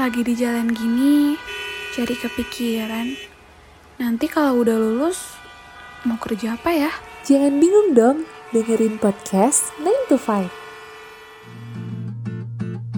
Lagi 0.00 0.24
di 0.24 0.32
jalan 0.32 0.72
gini, 0.72 1.36
jadi 1.92 2.16
kepikiran. 2.16 3.20
Nanti 4.00 4.32
kalau 4.32 4.64
udah 4.64 4.80
lulus, 4.80 5.36
mau 6.08 6.16
kerja 6.16 6.56
apa 6.56 6.72
ya? 6.72 6.88
Jangan 7.28 7.60
bingung 7.60 7.92
dong, 7.92 8.24
dengerin 8.48 8.96
podcast 8.96 9.68
9 9.76 10.08
to 10.08 10.16
5. 10.16 10.48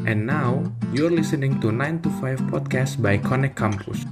And 0.06 0.30
now, 0.30 0.62
you're 0.94 1.10
listening 1.10 1.58
to 1.58 1.74
9 1.74 2.06
to 2.06 2.10
5 2.22 2.54
podcast 2.54 3.02
by 3.02 3.18
Connect 3.18 3.58
Campus. 3.58 4.06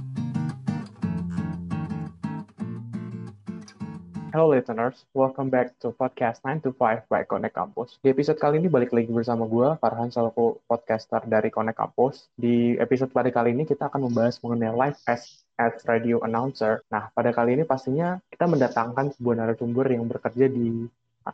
Hello 4.31 4.47
listeners, 4.47 5.03
welcome 5.11 5.51
back 5.51 5.75
to 5.83 5.91
podcast 5.91 6.39
9 6.47 6.63
to 6.63 6.71
5 6.79 7.03
by 7.11 7.27
Connect 7.27 7.51
Campus. 7.51 7.99
Di 7.99 8.15
episode 8.15 8.39
kali 8.39 8.63
ini 8.63 8.71
balik 8.71 8.95
lagi 8.95 9.11
bersama 9.11 9.43
gue, 9.43 9.75
Farhan 9.75 10.07
selaku 10.07 10.55
podcaster 10.71 11.19
dari 11.27 11.51
Connect 11.51 11.75
Campus. 11.75 12.31
Di 12.39 12.79
episode 12.79 13.11
pada 13.11 13.27
kali 13.27 13.51
ini 13.51 13.67
kita 13.67 13.91
akan 13.91 14.07
membahas 14.07 14.39
mengenai 14.39 14.71
live 14.71 14.95
as 15.03 15.43
as 15.59 15.83
radio 15.83 16.23
announcer. 16.23 16.79
Nah, 16.87 17.11
pada 17.11 17.35
kali 17.35 17.59
ini 17.59 17.67
pastinya 17.67 18.23
kita 18.31 18.47
mendatangkan 18.47 19.11
sebuah 19.19 19.35
narasumber 19.35 19.91
yang 19.91 20.07
bekerja 20.07 20.47
di 20.47 20.87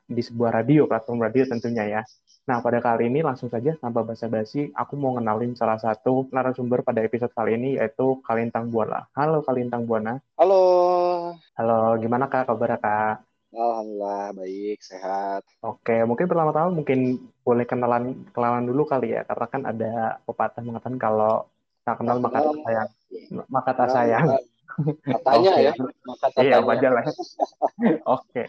di 0.07 0.21
sebuah 0.23 0.51
radio, 0.63 0.85
platform 0.87 1.23
radio 1.23 1.43
tentunya 1.47 1.85
ya. 1.87 2.01
Nah, 2.47 2.63
pada 2.63 2.79
kali 2.79 3.11
ini 3.11 3.19
langsung 3.19 3.51
saja 3.51 3.75
tanpa 3.75 4.07
basa-basi, 4.07 4.71
aku 4.71 4.95
mau 4.95 5.19
kenalin 5.19 5.51
salah 5.51 5.75
satu 5.75 6.31
narasumber 6.31 6.79
pada 6.79 7.03
episode 7.03 7.31
kali 7.35 7.59
ini 7.59 7.75
yaitu 7.75 8.23
Kalintang 8.23 8.71
Buana. 8.71 9.03
Halo 9.11 9.43
Kalintang 9.43 9.83
Buana. 9.83 10.15
Halo. 10.39 11.35
Halo, 11.59 11.99
gimana 11.99 12.31
Kak 12.31 12.47
kabar 12.47 12.79
Kak? 12.79 13.15
Alhamdulillah 13.51 14.31
baik, 14.35 14.79
sehat. 14.79 15.41
Oke, 15.63 16.03
mungkin 16.03 16.27
pertama-tama 16.27 16.71
mungkin 16.71 17.19
boleh 17.43 17.63
kenalan 17.63 18.27
kenalan 18.35 18.63
dulu 18.67 18.83
kali 18.87 19.15
ya, 19.15 19.23
karena 19.23 19.45
kan 19.47 19.61
ada 19.67 19.91
pepatah 20.23 20.63
mengatakan 20.63 20.99
kalau 20.99 21.47
tak 21.87 22.03
kenal 22.03 22.19
maka 22.19 22.43
tak 22.43 22.59
sayang, 22.63 22.89
maka 23.47 23.71
tak 23.71 23.89
sayang. 23.91 24.27
Katanya 24.99 25.51
Oke. 25.57 25.63
ya, 25.63 25.71
maka 26.05 26.25
Iya, 26.37 26.59
katanya. 26.59 26.67
wajar 26.67 26.91
lah. 26.91 27.05
Oke, 28.05 28.43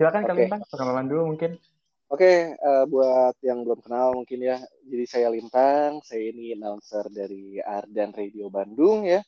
silakan 0.00 0.24
Oke. 0.24 0.28
Kalintang 0.32 0.62
perkenalan 0.64 1.06
dulu 1.12 1.22
mungkin. 1.36 1.60
Oke, 2.10 2.56
eh, 2.56 2.84
buat 2.88 3.36
yang 3.44 3.62
belum 3.62 3.84
kenal 3.84 4.16
mungkin 4.16 4.40
ya, 4.42 4.58
jadi 4.82 5.04
saya 5.06 5.28
Lintang, 5.30 6.02
saya 6.02 6.32
ini 6.32 6.56
announcer 6.56 7.06
dari 7.12 7.60
Ardan 7.60 8.16
Radio 8.16 8.48
Bandung 8.48 9.04
ya. 9.04 9.20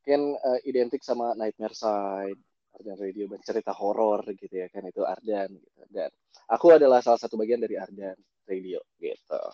Mungkin 0.00 0.34
eh, 0.40 0.60
identik 0.66 1.04
sama 1.04 1.36
Nightmare 1.36 1.76
Side, 1.76 2.40
Ardan 2.74 2.98
Radio 2.98 3.30
cerita 3.38 3.70
horor 3.70 4.26
gitu 4.34 4.50
ya 4.50 4.66
kan 4.72 4.82
itu 4.82 5.04
Ardan 5.06 5.52
gitu. 5.52 5.80
Dan 5.92 6.10
aku 6.50 6.74
adalah 6.74 7.04
salah 7.04 7.20
satu 7.20 7.38
bagian 7.38 7.62
dari 7.62 7.78
Ardan 7.78 8.18
Radio 8.50 8.82
gitu. 8.98 9.44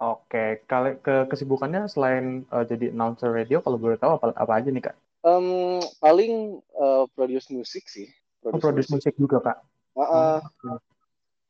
Oke, 0.00 0.64
kali 0.64 0.96
ke 0.98 1.28
kesibukannya 1.28 1.86
selain 1.86 2.42
eh, 2.48 2.64
jadi 2.66 2.90
announcer 2.90 3.30
radio, 3.30 3.62
kalau 3.62 3.78
boleh 3.78 4.00
tahu 4.00 4.18
apa, 4.18 4.34
apa 4.34 4.52
aja 4.58 4.72
nih 4.72 4.82
Kak? 4.82 4.96
Em, 5.22 5.78
paling 6.02 6.58
eh, 6.58 7.04
produce 7.14 7.52
musik 7.54 7.86
sih. 7.86 8.10
Oh, 8.42 8.56
produce 8.58 8.90
musik 8.90 9.14
juga 9.14 9.38
Kak. 9.38 9.69
Heeh. 9.98 10.38
Hmm. 10.62 10.78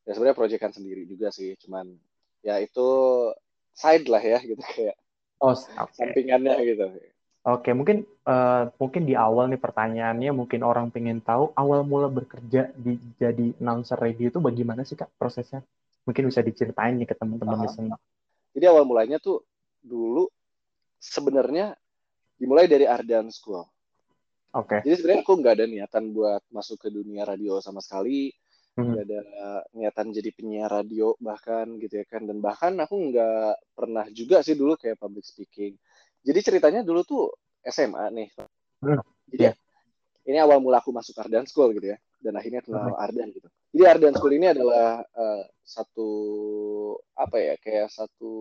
ya 0.09 0.13
sebenarnya 0.17 0.39
proyekan 0.39 0.73
sendiri 0.73 1.05
juga 1.05 1.29
sih 1.29 1.55
cuman 1.61 1.87
ya 2.41 2.57
itu 2.59 2.89
side 3.77 4.09
lah 4.09 4.23
ya 4.23 4.39
gitu 4.41 4.61
kayak 4.61 4.97
Oh, 5.41 5.57
oke. 5.57 5.97
sampingannya 5.97 6.53
gitu 6.69 6.85
Oke, 7.41 7.73
mungkin 7.73 8.05
eh, 8.05 8.63
mungkin 8.77 9.09
di 9.09 9.17
awal 9.17 9.49
nih 9.49 9.57
pertanyaannya 9.57 10.29
mungkin 10.37 10.61
orang 10.61 10.93
pengen 10.93 11.25
tahu 11.25 11.49
awal 11.57 11.81
mula 11.81 12.13
bekerja 12.13 12.69
di 12.77 13.01
jadi 13.17 13.57
announcer 13.57 13.97
radio 13.97 14.29
itu 14.29 14.37
bagaimana 14.37 14.85
sih 14.85 14.93
Kak 14.93 15.09
prosesnya? 15.17 15.65
Mungkin 16.05 16.29
bisa 16.29 16.45
diceritain 16.45 17.01
nih 17.01 17.09
ke 17.09 17.17
teman-teman 17.17 17.57
Aha. 17.57 17.65
listener. 17.65 17.97
jadi 18.53 18.69
awal 18.69 18.85
mulanya 18.85 19.17
tuh 19.17 19.41
dulu 19.81 20.29
sebenarnya 21.01 21.73
dimulai 22.37 22.69
dari 22.69 22.85
Ardan 22.85 23.33
School 23.33 23.65
Oke. 24.51 24.83
jadi 24.83 24.95
sebenarnya 24.98 25.23
aku 25.23 25.34
nggak 25.39 25.55
ada 25.62 25.66
niatan 25.71 26.05
buat 26.11 26.43
masuk 26.50 26.83
ke 26.83 26.88
dunia 26.91 27.22
radio 27.22 27.62
sama 27.62 27.78
sekali. 27.78 28.34
Hmm. 28.78 28.94
nggak 28.94 29.03
ada 29.03 29.21
niatan 29.75 30.06
jadi 30.15 30.31
penyiar 30.31 30.71
radio 30.71 31.19
bahkan 31.19 31.75
gitu 31.83 32.00
ya 32.00 32.06
kan. 32.06 32.22
Dan 32.27 32.38
bahkan 32.38 32.75
aku 32.78 32.94
nggak 33.11 33.75
pernah 33.75 34.06
juga 34.15 34.43
sih 34.47 34.55
dulu 34.55 34.78
kayak 34.78 34.99
public 34.99 35.27
speaking. 35.27 35.75
Jadi 36.22 36.38
ceritanya 36.43 36.81
dulu 36.87 37.03
tuh 37.03 37.25
SMA 37.66 38.11
nih. 38.15 38.28
Hmm, 38.81 39.03
jadi 39.28 39.53
iya. 39.53 39.53
ini 40.25 40.38
awal 40.41 40.62
mula 40.62 40.81
aku 40.81 40.94
masuk 40.94 41.19
Ardan 41.19 41.44
School 41.50 41.75
gitu 41.77 41.93
ya. 41.93 41.99
Dan 42.22 42.37
akhirnya 42.38 42.62
kenal 42.62 42.94
Ardan 42.94 43.34
gitu. 43.34 43.49
Jadi 43.75 43.84
Ardan 43.87 44.15
School 44.17 44.34
ini 44.38 44.47
adalah 44.49 45.03
eh, 45.03 45.44
satu 45.67 46.09
apa 47.19 47.37
ya 47.38 47.55
kayak 47.59 47.91
satu 47.91 48.32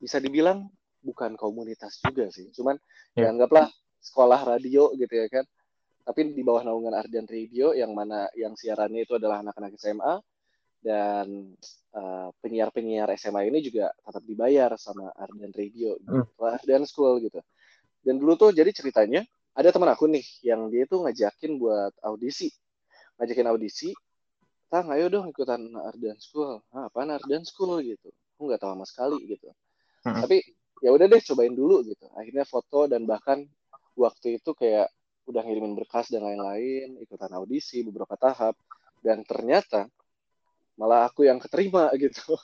bisa 0.00 0.20
dibilang 0.20 0.68
bukan 1.04 1.38
komunitas 1.38 2.00
juga 2.02 2.28
sih. 2.32 2.50
Cuman 2.50 2.76
Iya. 3.14 3.30
ya 3.30 3.32
anggaplah 3.32 3.66
sekolah 4.06 4.40
radio 4.46 4.94
gitu 4.94 5.10
ya 5.10 5.26
kan 5.26 5.44
tapi 6.06 6.30
di 6.30 6.42
bawah 6.46 6.62
naungan 6.62 6.94
Ardan 6.94 7.26
Radio 7.26 7.74
yang 7.74 7.90
mana 7.90 8.30
yang 8.38 8.54
siarannya 8.54 9.02
itu 9.02 9.18
adalah 9.18 9.42
anak-anak 9.42 9.74
SMA 9.74 10.22
dan 10.78 11.50
eh, 11.98 12.28
penyiar-penyiar 12.38 13.10
SMA 13.18 13.50
ini 13.50 13.58
juga 13.58 13.90
tetap 13.90 14.22
dibayar 14.22 14.70
sama 14.78 15.10
Ardan 15.18 15.50
Radio 15.50 15.98
gitu, 15.98 16.22
Ardan 16.38 16.86
School 16.86 17.18
gitu. 17.26 17.42
Dan 18.06 18.22
dulu 18.22 18.38
tuh 18.38 18.54
jadi 18.54 18.70
ceritanya 18.70 19.26
ada 19.50 19.74
teman 19.74 19.90
aku 19.90 20.06
nih 20.06 20.22
yang 20.46 20.70
dia 20.70 20.86
tuh 20.86 21.02
ngajakin 21.02 21.58
buat 21.58 21.90
audisi, 22.06 22.54
ngajakin 23.18 23.50
audisi, 23.50 23.90
tang 24.70 24.86
ayo 24.94 25.10
dong 25.10 25.26
ikutan 25.26 25.58
Ardan 25.74 26.22
School. 26.22 26.62
Ah, 26.70 26.86
apaan 26.86 27.10
Ardan 27.10 27.42
School 27.42 27.82
gitu? 27.82 28.14
Aku 28.38 28.46
nggak 28.46 28.62
tahu 28.62 28.78
sama 28.78 28.86
sekali 28.86 29.26
gitu. 29.26 29.50
Hmm. 30.06 30.22
Tapi 30.22 30.38
ya 30.86 30.94
udah 30.94 31.10
deh 31.10 31.18
cobain 31.18 31.50
dulu 31.50 31.82
gitu. 31.82 32.06
Akhirnya 32.14 32.46
foto 32.46 32.86
dan 32.86 33.10
bahkan 33.10 33.42
waktu 33.96 34.38
itu 34.38 34.52
kayak 34.52 34.92
udah 35.26 35.42
ngirimin 35.42 35.74
berkas 35.74 36.06
dan 36.12 36.22
lain-lain, 36.22 37.02
ikutan 37.02 37.32
audisi 37.34 37.82
beberapa 37.82 38.14
tahap, 38.14 38.54
dan 39.02 39.26
ternyata 39.26 39.90
malah 40.78 41.08
aku 41.08 41.26
yang 41.26 41.40
keterima 41.42 41.90
gitu. 42.02 42.36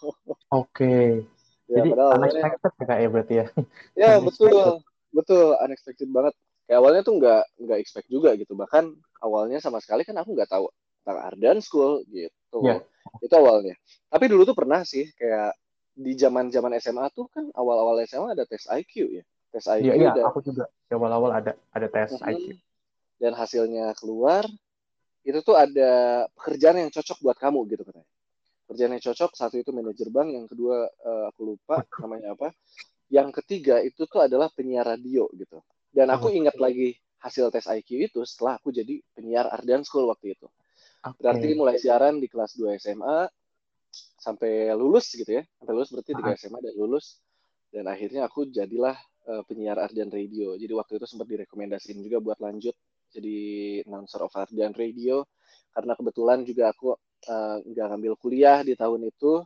Oke. 0.50 1.22
ya, 1.70 1.78
Jadi 1.78 1.88
padahal 1.94 2.10
unexpected 2.18 2.72
ya 2.74 2.84
Kak 2.88 2.98
ya 2.98 3.08
berarti 3.08 3.34
ya. 3.34 3.46
ya 3.94 4.10
betul, 4.26 4.82
betul, 5.14 5.46
unexpected 5.62 6.08
banget. 6.10 6.34
Kayak 6.66 6.78
awalnya 6.80 7.02
tuh 7.04 7.14
nggak 7.20 7.42
nggak 7.62 7.78
expect 7.78 8.08
juga 8.10 8.34
gitu. 8.34 8.56
Bahkan 8.56 8.84
awalnya 9.22 9.60
sama 9.62 9.78
sekali 9.78 10.02
kan 10.02 10.16
aku 10.18 10.34
nggak 10.34 10.50
tahu 10.50 10.66
tentang 11.02 11.18
Ardan 11.22 11.58
School 11.62 12.02
gitu. 12.10 12.58
Iya. 12.64 12.82
Itu 13.22 13.34
awalnya. 13.38 13.76
Tapi 14.08 14.24
dulu 14.26 14.42
tuh 14.48 14.56
pernah 14.56 14.82
sih 14.82 15.06
kayak 15.14 15.54
di 15.92 16.16
zaman-zaman 16.16 16.72
SMA 16.80 17.12
tuh 17.12 17.28
kan 17.28 17.44
awal-awal 17.52 18.00
SMA 18.08 18.32
ada 18.32 18.48
tes 18.48 18.64
IQ 18.64 19.20
ya. 19.20 19.24
Tes 19.52 19.64
IQ 19.68 19.84
Iya, 19.84 19.94
iya, 19.94 20.10
dan 20.16 20.24
aku 20.26 20.40
juga 20.40 20.64
di 20.88 20.92
awal-awal 20.96 21.30
ada 21.36 21.52
ada 21.70 21.86
tes 21.88 22.16
Mhm. 22.16 22.24
IQ. 22.32 22.44
dan 23.22 23.32
hasilnya 23.38 23.94
keluar 23.94 24.42
itu 25.22 25.38
tuh 25.46 25.54
ada 25.54 26.24
pekerjaan 26.34 26.82
yang 26.82 26.90
cocok 26.90 27.22
buat 27.22 27.38
kamu 27.38 27.70
gitu 27.70 27.86
katanya 27.86 28.08
pekerjaan 28.66 28.92
yang 28.98 29.04
cocok 29.06 29.30
satu 29.38 29.62
itu 29.62 29.70
manajer 29.70 30.10
bank 30.10 30.28
yang 30.34 30.46
kedua 30.50 30.90
eh, 30.90 31.24
aku 31.30 31.54
lupa 31.54 31.78
namanya 32.02 32.34
apa 32.34 32.50
yang 33.12 33.30
ketiga 33.30 33.78
itu 33.78 34.08
tuh 34.10 34.26
adalah 34.26 34.50
penyiar 34.50 34.82
radio 34.88 35.30
gitu 35.38 35.62
dan 35.94 36.10
aku 36.10 36.32
Oh. 36.32 36.34
ingat 36.34 36.58
lagi 36.58 36.98
hasil 37.22 37.54
tes 37.54 37.68
IQ 37.70 38.10
itu 38.10 38.20
setelah 38.26 38.58
aku 38.58 38.74
jadi 38.74 38.98
penyiar 39.14 39.46
Ardan 39.54 39.86
School 39.86 40.10
waktu 40.10 40.34
itu 40.34 40.50
Oke. 41.06 41.22
berarti 41.22 41.54
mulai 41.54 41.78
siaran 41.78 42.18
di 42.18 42.26
kelas 42.26 42.58
2 42.58 42.74
SMA 42.82 43.30
sampai 44.18 44.74
lulus 44.74 45.14
gitu 45.14 45.30
ya 45.38 45.46
sampai 45.60 45.72
lulus 45.78 45.90
berarti 45.94 46.10
tiga 46.18 46.34
SMA 46.34 46.58
dan 46.58 46.74
lulus 46.74 47.22
dan 47.70 47.86
akhirnya 47.86 48.26
aku 48.26 48.50
jadilah 48.50 48.98
eh, 49.28 49.42
penyiar 49.46 49.78
Ardan 49.78 50.10
Radio. 50.10 50.54
Jadi 50.58 50.72
waktu 50.72 50.92
itu 50.98 51.06
sempat 51.06 51.26
direkomendasiin 51.30 51.98
juga 52.02 52.18
buat 52.22 52.38
lanjut 52.42 52.74
jadi 53.12 53.38
announcer 53.86 54.20
of 54.24 54.32
Ardan 54.34 54.72
Radio. 54.74 55.28
Karena 55.72 55.92
kebetulan 55.96 56.44
juga 56.44 56.72
aku 56.72 56.96
eh, 57.28 57.56
nggak 57.66 57.86
ngambil 57.92 58.12
kuliah 58.18 58.60
di 58.66 58.74
tahun 58.74 59.08
itu. 59.08 59.42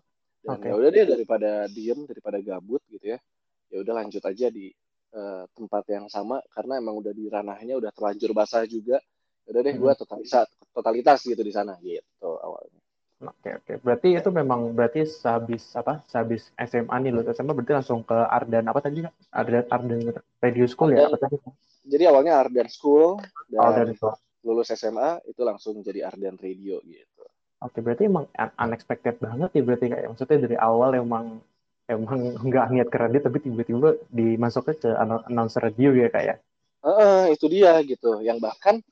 Dan 0.47 0.63
Oke. 0.63 0.69
ya 0.71 0.75
udah 0.79 0.91
deh 0.95 1.07
daripada 1.11 1.51
diem 1.67 2.01
daripada 2.07 2.39
gabut 2.39 2.79
gitu 2.87 3.17
ya 3.17 3.19
ya 3.67 3.83
udah 3.83 3.99
lanjut 3.99 4.23
aja 4.23 4.47
di 4.47 4.71
eh, 5.15 5.45
tempat 5.53 5.85
yang 5.91 6.07
sama. 6.07 6.39
Karena 6.53 6.79
emang 6.79 7.03
udah 7.03 7.13
di 7.13 7.27
ranahnya 7.27 7.75
udah 7.77 7.91
terlanjur 7.93 8.31
basah 8.33 8.63
juga. 8.65 9.03
Ya 9.47 9.49
udah 9.55 9.63
deh 9.63 9.75
gue 9.79 9.93
totalitas 9.95 10.47
totalitas 10.75 11.19
gitu 11.23 11.39
di 11.41 11.55
sana 11.55 11.79
gitu 11.79 12.31
awalnya 12.43 12.86
Oke, 13.17 13.49
oke. 13.57 13.73
Berarti 13.81 14.13
itu 14.13 14.29
memang 14.29 14.77
berarti 14.77 15.09
sehabis 15.09 15.73
apa? 15.73 16.05
Sehabis 16.05 16.53
SMA 16.61 16.97
nih 17.01 17.13
lulus 17.17 17.33
SMA 17.33 17.57
berarti 17.57 17.73
langsung 17.73 18.05
ke 18.05 18.13
Ardan 18.13 18.69
apa 18.69 18.85
tadi? 18.85 19.09
Ardan 19.33 19.65
Ardan 19.73 20.01
Radio 20.41 20.67
School 20.69 20.93
ya? 20.93 21.09
Apa 21.09 21.17
tadi? 21.25 21.41
jadi 21.87 22.11
awalnya 22.11 22.43
Ardan 22.43 22.69
School 22.69 23.23
dan 23.49 23.61
Ardan 23.63 23.95
itu. 23.95 24.11
lulus 24.43 24.75
SMA 24.75 25.23
itu 25.31 25.41
langsung 25.47 25.79
jadi 25.81 26.11
Ardan 26.11 26.37
Radio 26.37 26.83
gitu 26.83 27.25
Oke, 27.63 27.81
berarti 27.81 28.05
emang 28.05 28.29
un- 28.29 28.57
unexpected 28.69 29.17
banget 29.17 29.49
ya 29.57 29.63
berarti 29.65 29.87
kayak 29.89 30.13
maksudnya 30.13 30.39
dari 30.45 30.57
awal 30.61 30.93
emang 30.93 31.41
emang 31.89 32.37
nggak 32.37 32.67
niat 32.69 32.89
ke 32.93 32.99
radio 33.01 33.21
tapi 33.25 33.39
tiba-tiba 33.41 33.97
dimasuknya 34.13 34.75
ke 34.77 34.91
anno- 34.93 35.25
announcer 35.25 35.65
radio 35.65 35.97
ya 35.97 36.13
kayak. 36.13 36.37
Heeh, 36.85 37.33
itu 37.33 37.47
dia 37.49 37.81
gitu 37.81 38.21
yang 38.21 38.37
bahkan 38.37 38.85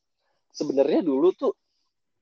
sebenarnya 0.48 1.04
dulu 1.04 1.36
tuh 1.36 1.52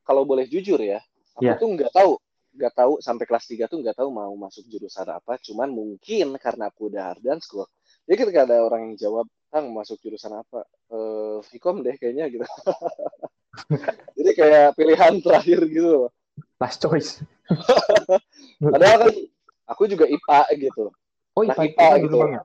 kalau 0.02 0.26
boleh 0.26 0.50
jujur 0.50 0.82
ya 0.82 0.98
aku 1.32 1.42
Iya. 1.44 1.54
tuh 1.56 1.68
nggak 1.72 1.92
tahu 1.92 2.12
nggak 2.52 2.72
tahu 2.76 2.92
sampai 3.00 3.24
kelas 3.24 3.44
3 3.48 3.64
tuh 3.64 3.80
nggak 3.80 3.96
tahu 3.96 4.12
mau 4.12 4.28
masuk 4.36 4.68
jurusan 4.68 5.08
apa 5.08 5.40
cuman 5.40 5.72
mungkin 5.72 6.36
karena 6.36 6.68
aku 6.68 6.92
udah 6.92 7.16
Ardan 7.16 7.40
School 7.40 7.64
jadi 8.04 8.16
ketika 8.20 8.40
ada 8.44 8.60
orang 8.60 8.92
yang 8.92 8.94
jawab 9.00 9.24
Kang 9.48 9.72
masuk 9.72 9.96
jurusan 10.00 10.32
apa 10.32 10.64
eh 10.92 11.36
Vkom 11.40 11.80
deh 11.80 11.96
kayaknya 11.96 12.28
gitu 12.28 12.44
jadi 14.16 14.30
kayak 14.36 14.66
pilihan 14.76 15.12
terakhir 15.20 15.60
gitu 15.68 16.08
Last 16.56 16.80
choice. 16.80 17.20
padahal 18.62 19.08
kan 19.08 19.14
aku 19.68 19.82
juga 19.88 20.04
IPA 20.06 20.40
gitu 20.60 20.92
Oh, 21.32 21.40
IPA, 21.40 21.64
IPA 21.64 21.64
IPA 21.72 21.88
gitu. 22.04 22.16
Bang 22.20 22.32
ya? 22.32 22.42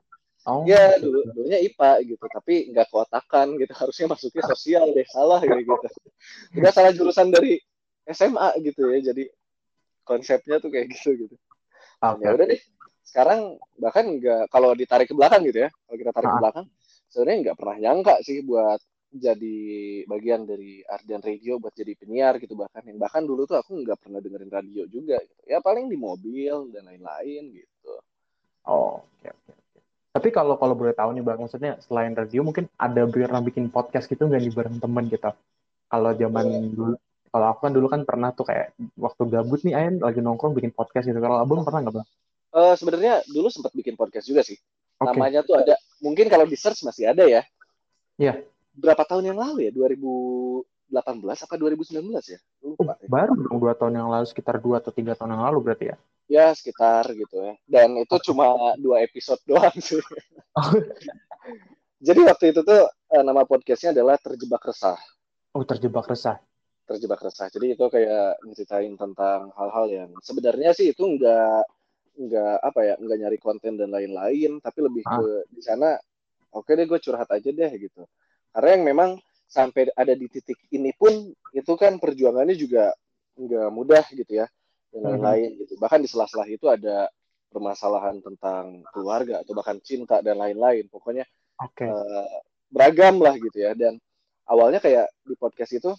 Oh, 0.48 0.64
ya 0.64 0.96
dulu 0.96 1.18
dulunya 1.28 1.60
IPA 1.60 1.90
gitu 2.08 2.24
tapi 2.24 2.72
nggak 2.72 2.88
kotakan 2.88 3.60
gitu 3.60 3.72
harusnya 3.76 4.06
masuknya 4.08 4.44
sosial 4.48 4.84
deh 4.96 5.04
salah 5.04 5.44
kayak 5.44 5.60
gitu 5.60 5.88
udah 6.64 6.72
salah 6.72 6.92
jurusan 6.96 7.28
dari 7.28 7.60
SMA 8.12 8.48
gitu 8.64 8.88
ya 8.92 9.12
jadi 9.12 9.28
konsepnya 10.04 10.56
tuh 10.58 10.72
kayak 10.72 10.88
gitu 10.96 11.28
gitu 11.28 11.36
Oke. 12.00 12.24
ya 12.24 12.32
udah 12.32 12.46
deh 12.48 12.60
sekarang 13.04 13.56
bahkan 13.80 14.04
nggak 14.04 14.52
kalau 14.52 14.72
ditarik 14.76 15.08
ke 15.08 15.14
belakang 15.16 15.44
gitu 15.48 15.64
ya 15.64 15.70
kalau 15.88 15.96
kita 15.96 16.10
tarik 16.12 16.28
ke 16.28 16.36
Ah. 16.36 16.42
belakang 16.42 16.66
sebenarnya 17.08 17.38
nggak 17.44 17.56
pernah 17.56 17.76
nyangka 17.80 18.14
sih 18.24 18.38
buat 18.44 18.80
jadi 19.08 19.56
bagian 20.04 20.44
dari 20.44 20.84
Ardian 20.84 21.24
Radio 21.24 21.56
buat 21.56 21.72
jadi 21.72 21.96
penyiar 21.96 22.36
gitu 22.36 22.52
bahkan 22.52 22.84
yang 22.84 23.00
bahkan 23.00 23.24
dulu 23.24 23.48
tuh 23.48 23.56
aku 23.56 23.80
nggak 23.80 23.96
pernah 24.04 24.20
dengerin 24.20 24.52
radio 24.52 24.84
juga 24.84 25.16
gitu 25.24 25.42
ya 25.48 25.64
paling 25.64 25.88
di 25.88 25.96
mobil 25.96 26.68
dan 26.72 26.84
lain-lain 26.84 27.56
gitu 27.56 27.92
Oh, 28.68 29.00
oke 29.00 29.28
oke. 29.32 29.52
oke. 29.56 29.78
Tapi 30.12 30.28
kalau 30.28 30.60
kalau 30.60 30.76
boleh 30.76 30.92
tahu 30.92 31.16
nih 31.16 31.24
Bang, 31.24 31.40
maksudnya 31.40 31.80
selain 31.80 32.12
radio 32.12 32.44
mungkin 32.44 32.68
ada 32.76 33.08
pernah 33.08 33.40
bikin 33.40 33.72
podcast 33.72 34.04
gitu 34.04 34.28
nggak 34.28 34.40
nih 34.44 34.52
bareng 34.52 34.76
temen 34.76 35.04
gitu? 35.08 35.32
Kalau 35.88 36.12
zaman 36.12 36.46
dulu, 36.76 36.94
kalau 37.28 37.46
aku 37.52 37.60
kan 37.64 37.72
dulu 37.72 37.86
kan 37.86 38.00
pernah 38.02 38.32
tuh 38.32 38.44
kayak 38.44 38.72
waktu 38.96 39.22
gabut 39.28 39.60
nih 39.62 39.74
Ayan 39.74 39.94
lagi 40.00 40.18
nongkrong 40.18 40.52
bikin 40.52 40.72
podcast 40.72 41.04
gitu. 41.04 41.16
Kalau 41.16 41.38
Abang 41.38 41.62
pernah 41.62 41.80
nggak 41.84 41.94
Bang? 42.00 42.06
Eh 42.48 42.74
sebenarnya 42.74 43.20
dulu 43.28 43.48
sempat 43.48 43.72
bikin 43.72 43.92
podcast 43.94 44.24
juga 44.24 44.40
sih 44.40 44.56
Oke. 44.98 45.14
namanya 45.14 45.44
tuh 45.44 45.54
ada 45.54 45.76
mungkin 46.00 46.26
kalau 46.26 46.42
di 46.42 46.56
search 46.56 46.82
masih 46.82 47.12
ada 47.12 47.22
ya 47.22 47.44
Iya. 48.16 48.40
berapa 48.74 49.04
tahun 49.04 49.30
yang 49.30 49.38
lalu 49.38 49.68
ya 49.68 49.70
2018 49.70 50.64
apa 51.22 51.54
2019 51.54 52.02
ya 52.24 52.40
Oh, 52.64 52.74
lupa 52.74 52.96
ya. 52.96 53.06
baru 53.06 53.32
dong 53.36 53.58
dua 53.60 53.76
tahun 53.76 53.94
yang 53.94 54.08
lalu, 54.10 54.26
sekitar 54.26 54.58
dua 54.58 54.80
atau 54.82 54.90
tiga 54.90 55.14
tahun 55.14 55.38
yang 55.38 55.44
lalu 55.46 55.58
berarti 55.70 55.84
ya? 55.92 55.96
ya 56.26 56.46
sekitar 56.50 57.06
gitu 57.14 57.36
ya 57.36 57.54
dan 57.68 57.94
itu 57.94 58.16
cuma 58.26 58.48
dua 58.76 59.04
episode 59.04 59.38
doang 59.44 59.76
sih 59.78 60.00
Oh. 60.56 60.72
jadi 62.06 62.20
waktu 62.26 62.44
itu 62.50 62.60
tuh 62.64 62.82
eh, 62.88 63.22
nama 63.22 63.44
podcastnya 63.44 63.92
adalah 63.94 64.16
terjebak 64.18 64.64
resah 64.64 64.98
Oh, 65.52 65.64
terjebak 65.64 66.04
resah. 66.06 66.38
Terjebak 66.88 67.20
resah 67.20 67.52
jadi 67.52 67.76
itu 67.76 67.84
kayak 67.86 68.40
ngeritain 68.42 68.96
tentang 68.96 69.52
hal-hal 69.52 69.86
yang 69.86 70.10
sebenarnya 70.24 70.72
sih 70.72 70.90
itu 70.90 71.04
enggak 71.04 71.68
enggak 72.16 72.56
apa 72.64 72.80
ya 72.82 72.94
enggak 72.96 73.18
nyari 73.20 73.38
konten 73.38 73.76
dan 73.76 73.92
lain-lain 73.92 74.58
tapi 74.58 74.78
lebih 74.80 75.04
Ah. 75.04 75.20
ke 75.20 75.26
di 75.52 75.60
sana 75.60 76.00
oke 76.50 76.72
deh 76.72 76.88
gue 76.88 76.98
curhat 76.98 77.28
aja 77.28 77.50
deh 77.52 77.70
gitu 77.76 78.02
karena 78.50 78.68
yang 78.74 78.84
memang 78.88 79.10
sampai 79.44 79.92
ada 79.92 80.16
di 80.16 80.26
titik 80.26 80.56
ini 80.72 80.90
pun 80.96 81.12
itu 81.52 81.72
kan 81.76 82.00
perjuangannya 82.00 82.56
juga 82.56 82.90
enggak 83.36 83.68
mudah 83.70 84.04
gitu 84.10 84.32
ya 84.40 84.46
dan 84.88 84.98
Mhm. 84.98 85.06
lain-lain 85.12 85.50
gitu 85.60 85.72
bahkan 85.76 86.00
di 86.00 86.08
sela-sela 86.08 86.48
itu 86.48 86.64
ada 86.66 87.06
permasalahan 87.48 88.20
tentang 88.20 88.84
keluarga 88.92 89.40
atau 89.40 89.52
bahkan 89.56 89.76
cinta 89.80 90.20
dan 90.20 90.36
lain-lain 90.36 90.88
pokoknya 90.88 91.24
Oke. 91.60 91.84
eh, 91.84 92.28
beragam 92.68 93.20
lah 93.20 93.32
gitu 93.36 93.56
ya 93.56 93.72
dan 93.72 93.96
awalnya 94.44 94.80
kayak 94.80 95.08
di 95.24 95.32
podcast 95.36 95.72
itu 95.72 95.92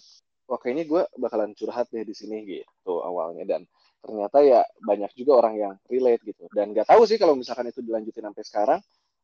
wah 0.50 0.58
kayaknya 0.58 0.84
gue 0.90 1.02
bakalan 1.14 1.54
curhat 1.54 1.86
deh 1.94 2.02
di 2.02 2.10
sini 2.10 2.42
gitu 2.42 2.98
awalnya. 2.98 3.46
Dan 3.46 3.62
ternyata 4.02 4.42
ya 4.42 4.66
banyak 4.82 5.14
juga 5.14 5.38
orang 5.38 5.54
yang 5.54 5.72
relate 5.86 6.26
gitu. 6.26 6.50
Dan 6.50 6.74
nggak 6.74 6.90
tahu 6.90 7.06
sih 7.06 7.22
kalau 7.22 7.38
misalkan 7.38 7.70
itu 7.70 7.78
dilanjutin 7.86 8.26
sampai 8.26 8.42
sekarang 8.42 8.80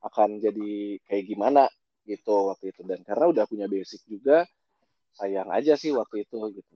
akan 0.07 0.39
jadi 0.39 1.03
kayak 1.03 1.25
gimana 1.27 1.67
gitu 2.07 2.55
waktu 2.55 2.71
itu. 2.71 2.87
Dan 2.87 3.03
karena 3.03 3.27
udah 3.27 3.45
punya 3.51 3.67
basic 3.67 4.07
juga 4.07 4.47
sayang 5.19 5.51
aja 5.51 5.75
sih 5.75 5.91
waktu 5.91 6.23
itu 6.23 6.39
gitu. 6.55 6.75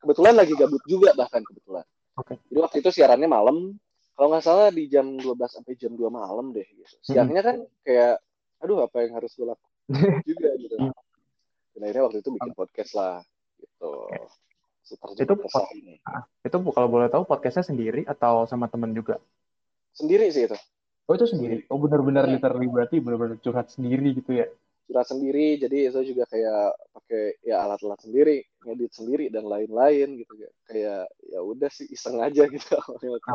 Kebetulan 0.00 0.32
lagi 0.32 0.56
gabut 0.56 0.80
juga 0.88 1.12
bahkan 1.12 1.44
kebetulan. 1.44 1.84
Oke. 2.16 2.40
jadi 2.48 2.58
waktu 2.64 2.76
itu 2.80 2.90
siarannya 2.90 3.28
malam. 3.28 3.76
Kalau 4.16 4.28
nggak 4.36 4.44
salah 4.44 4.68
di 4.68 4.84
jam 4.84 5.16
12 5.16 5.24
sampai 5.48 5.72
jam 5.80 5.96
2 5.96 6.08
malam 6.08 6.52
deh 6.56 6.64
gitu. 6.64 6.96
Siangnya 7.04 7.40
kan 7.44 7.56
kayak 7.84 8.20
aduh 8.60 8.84
apa 8.84 8.96
yang 9.04 9.16
harus 9.16 9.32
gue 9.36 9.48
lakukan 9.48 10.24
juga 10.24 10.50
gitu. 10.56 10.76
Dan 11.72 11.80
akhirnya 11.84 12.04
waktu 12.08 12.18
itu 12.20 12.30
bikin 12.36 12.52
podcast 12.52 12.92
lah 12.96 13.24
gitu 13.62 13.90
terjebak 14.90 15.20
Itu 15.20 15.34
resah 15.44 15.68
ini 15.76 15.94
Ah, 16.08 16.22
itu 16.42 16.56
kalau 16.76 16.88
boleh 16.90 17.08
tahu 17.12 17.22
podcastnya 17.28 17.64
sendiri 17.70 18.02
atau 18.08 18.48
sama 18.50 18.66
temen 18.72 18.90
juga? 18.96 19.20
sendiri 19.94 20.26
sih 20.34 20.44
itu 20.48 20.58
Oh 21.10 21.14
itu 21.18 21.26
sendiri. 21.26 21.66
Oh 21.70 21.78
benar-benar 21.82 22.24
Iya. 22.30 22.38
literally 22.38 22.68
berarti 22.70 22.96
benar-benar 23.02 23.36
curhat 23.42 23.66
sendiri 23.74 24.14
gitu 24.14 24.30
ya? 24.40 24.46
curhat 24.90 25.06
sendiri 25.06 25.58
jadi 25.62 25.78
itu 25.90 26.00
juga 26.14 26.24
kayak 26.26 26.62
pakai 26.94 27.22
ya 27.46 27.62
alat-alat 27.62 28.00
sendiri 28.02 28.42
ngedit 28.66 28.92
sendiri 28.94 29.24
dan 29.30 29.46
lain-lain 29.46 30.08
gitu 30.18 30.32
kayak 30.66 31.06
ya 31.30 31.38
udah 31.42 31.70
sih 31.70 31.86
iseng 31.90 32.18
aja 32.18 32.42
gitu 32.50 32.74
itu. 33.02 33.30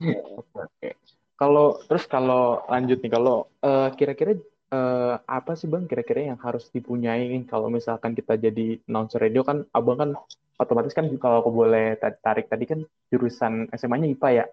Oke. 0.56 0.88
Kalau 1.34 1.66
terus 1.88 2.04
kalau 2.06 2.62
lanjut 2.70 2.98
nih, 3.02 3.10
kalau 3.12 3.36
eh, 3.64 3.88
kira-kira 3.98 4.32
eh, 4.74 5.14
apa 5.22 5.52
sih 5.54 5.70
Bang 5.70 5.86
kira-kira 5.86 6.34
yang 6.34 6.40
harus 6.42 6.66
dipunyai 6.74 7.30
kalau 7.46 7.70
misalkan 7.70 8.18
kita 8.18 8.34
jadi 8.34 8.82
announcer 8.90 9.22
radio 9.22 9.46
kan 9.46 9.62
Abang 9.70 9.98
kan 10.02 10.10
otomatis 10.58 10.90
kan 10.90 11.06
kalau 11.22 11.42
aku 11.46 11.50
boleh 11.54 11.94
ta- 12.02 12.18
tarik 12.18 12.50
tadi 12.50 12.64
kan 12.66 12.80
jurusan 13.10 13.70
SMA-nya 13.70 14.10
IPA 14.10 14.28
ya 14.34 14.44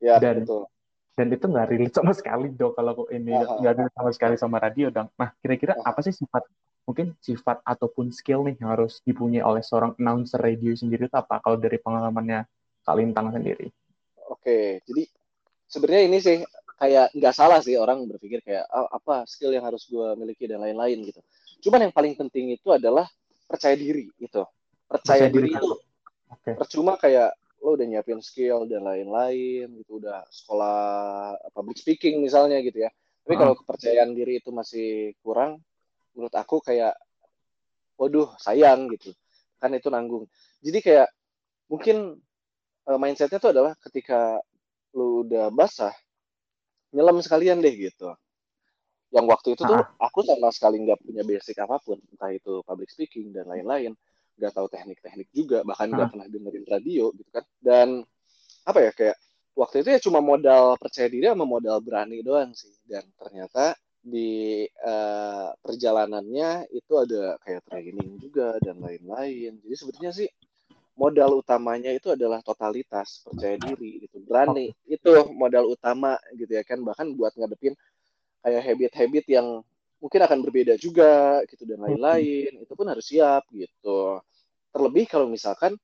ya 0.00 0.14
Dan- 0.16 0.48
betul 0.48 0.64
dan 1.18 1.34
itu 1.34 1.46
nggak 1.50 1.66
relate 1.74 1.96
sama 1.98 2.14
sekali 2.14 2.46
dong 2.54 2.78
kalau 2.78 2.94
aku 2.94 3.04
ini 3.10 3.34
nggak 3.34 3.74
relate 3.74 3.96
sama 3.98 4.10
sekali 4.14 4.34
sama 4.38 4.56
radio 4.62 4.86
dong. 4.94 5.10
Nah 5.18 5.34
kira-kira 5.42 5.74
Aha. 5.74 5.90
apa 5.90 5.98
sih 6.06 6.14
sifat 6.14 6.46
mungkin 6.86 7.10
sifat 7.18 7.58
ataupun 7.66 8.14
skill 8.14 8.46
nih 8.46 8.54
yang 8.62 8.78
harus 8.78 9.02
dipunyai 9.02 9.42
oleh 9.42 9.60
seorang 9.66 9.98
announcer 9.98 10.38
radio 10.38 10.70
sendiri 10.78 11.10
itu 11.10 11.16
apa 11.18 11.42
kalau 11.42 11.58
dari 11.58 11.74
pengalamannya 11.82 12.46
Kak 12.86 12.94
Lintang 12.94 13.34
sendiri? 13.34 13.66
Oke, 14.30 14.78
jadi 14.86 15.02
sebenarnya 15.66 16.02
ini 16.06 16.18
sih 16.22 16.38
kayak 16.78 17.10
nggak 17.12 17.34
salah 17.34 17.58
sih 17.58 17.74
orang 17.74 18.06
berpikir 18.06 18.38
kayak 18.40 18.64
"Ah, 18.70 18.86
apa 18.94 19.26
skill 19.26 19.50
yang 19.50 19.66
harus 19.66 19.84
gue 19.90 20.14
miliki 20.14 20.46
dan 20.46 20.62
lain-lain 20.62 21.02
gitu. 21.10 21.20
Cuman 21.66 21.90
yang 21.90 21.94
paling 21.94 22.14
penting 22.14 22.54
itu 22.54 22.70
adalah 22.70 23.10
percaya 23.50 23.74
diri 23.74 24.06
gitu. 24.16 24.46
Percaya, 24.86 25.26
Percaya 25.26 25.34
diri. 25.34 25.50
diri 25.52 25.58
itu 25.58 25.68
Oke. 26.28 26.50
percuma 26.54 26.94
kayak 26.94 27.34
lo 27.58 27.74
udah 27.74 27.86
nyiapin 27.90 28.22
skill 28.22 28.70
dan 28.70 28.86
lain-lain 28.86 29.66
gitu, 29.82 29.98
udah 29.98 30.22
sekolah 30.30 30.78
public 31.50 31.82
speaking 31.82 32.22
misalnya 32.22 32.62
gitu 32.62 32.86
ya. 32.86 32.90
Tapi 33.26 33.34
Ah. 33.34 33.40
kalau 33.42 33.54
kepercayaan 33.58 34.14
diri 34.14 34.38
itu 34.38 34.54
masih 34.54 35.18
kurang, 35.20 35.58
menurut 36.14 36.32
aku 36.38 36.62
kayak, 36.62 36.94
waduh 37.98 38.30
sayang 38.38 38.86
gitu. 38.94 39.10
Kan 39.58 39.74
itu 39.74 39.90
nanggung. 39.90 40.30
Jadi 40.62 40.78
kayak 40.78 41.08
mungkin 41.66 42.22
eh, 42.88 42.96
mindsetnya 42.96 43.36
tuh 43.36 43.52
adalah 43.52 43.74
ketika 43.84 44.38
lu 44.96 45.26
udah 45.26 45.50
basah, 45.52 45.92
nyelam 46.94 47.18
sekalian 47.20 47.58
deh 47.60 47.74
gitu. 47.74 48.12
Yang 49.08 49.26
waktu 49.32 49.48
itu 49.56 49.62
tuh 49.64 49.80
aku 49.96 50.20
sama 50.20 50.52
sekali 50.52 50.84
nggak 50.84 51.00
punya 51.00 51.22
basic 51.24 51.56
apa 51.64 51.80
pun, 51.80 51.96
entah 52.12 52.28
itu 52.28 52.60
public 52.64 52.92
speaking 52.92 53.32
dan 53.32 53.48
lain-lain, 53.48 53.96
nggak 54.36 54.52
tahu 54.52 54.68
teknik-teknik 54.68 55.28
juga, 55.32 55.64
bahkan 55.64 55.88
nggak 55.88 56.08
Ah. 56.08 56.12
pernah 56.12 56.26
dengerin 56.28 56.66
radio 56.68 57.04
gitu 57.16 57.30
kan. 57.32 57.44
Dan 57.56 57.88
apa 58.68 58.78
ya 58.84 58.90
kayak 58.92 59.16
waktu 59.56 59.80
itu 59.80 59.88
ya 59.96 60.00
cuma 60.04 60.20
modal 60.20 60.76
percaya 60.76 61.08
diri 61.08 61.24
sama 61.24 61.48
modal 61.48 61.80
berani 61.80 62.20
doang 62.20 62.52
sih. 62.52 62.72
Dan 62.84 63.08
ternyata 63.16 63.72
di 63.98 64.64
eh, 64.68 65.48
perjalanannya 65.64 66.68
itu 66.72 66.92
ada 66.96 67.40
kayak 67.42 67.64
training 67.64 68.20
juga 68.20 68.60
dan 68.60 68.76
lain-lain. 68.80 69.56
Jadi 69.64 69.74
sebenarnya 69.74 70.12
sih 70.12 70.28
modal 70.98 71.38
utamanya 71.38 71.94
itu 71.94 72.10
adalah 72.10 72.42
totalitas, 72.42 73.22
percaya 73.22 73.54
diri 73.54 74.02
gitu, 74.02 74.18
berani. 74.26 74.74
Itu 74.82 75.30
modal 75.30 75.70
utama 75.70 76.18
gitu 76.34 76.50
ya 76.50 76.66
kan. 76.66 76.82
Bahkan 76.82 77.14
buat 77.14 77.38
ngadepin 77.38 77.78
kayak 78.42 78.62
habit-habit 78.66 79.24
yang 79.30 79.62
mungkin 80.02 80.20
akan 80.26 80.38
berbeda 80.42 80.74
juga 80.74 81.46
gitu 81.46 81.62
dan 81.62 81.86
lain-lain. 81.86 82.58
Itu 82.58 82.74
pun 82.74 82.90
harus 82.90 83.06
siap 83.06 83.46
gitu. 83.54 84.18
Terlebih 84.74 85.06
kalau 85.06 85.30
misalkan 85.30 85.78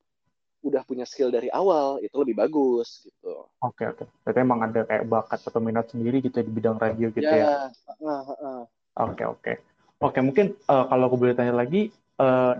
udah 0.66 0.82
punya 0.82 1.06
skill 1.06 1.30
dari 1.30 1.46
awal, 1.54 2.02
itu 2.02 2.16
lebih 2.18 2.34
bagus 2.34 3.06
gitu. 3.06 3.46
Oke 3.62 3.86
oke. 3.86 4.04
Berarti 4.26 4.38
emang 4.42 4.60
ada 4.66 4.80
kayak 4.82 5.04
bakat 5.06 5.40
atau 5.46 5.60
minat 5.62 5.86
sendiri 5.88 6.18
gitu 6.20 6.42
di 6.42 6.50
bidang 6.50 6.76
radio 6.76 7.08
gitu 7.14 7.22
ya? 7.22 7.70
ya. 8.02 8.66
Oke 8.98 9.24
oke. 9.24 9.52
Oke 10.02 10.18
mungkin 10.20 10.58
eh, 10.58 10.84
kalau 10.90 11.04
aku 11.06 11.16
boleh 11.16 11.38
tanya 11.38 11.54
lagi, 11.54 11.88
eh, 11.94 12.52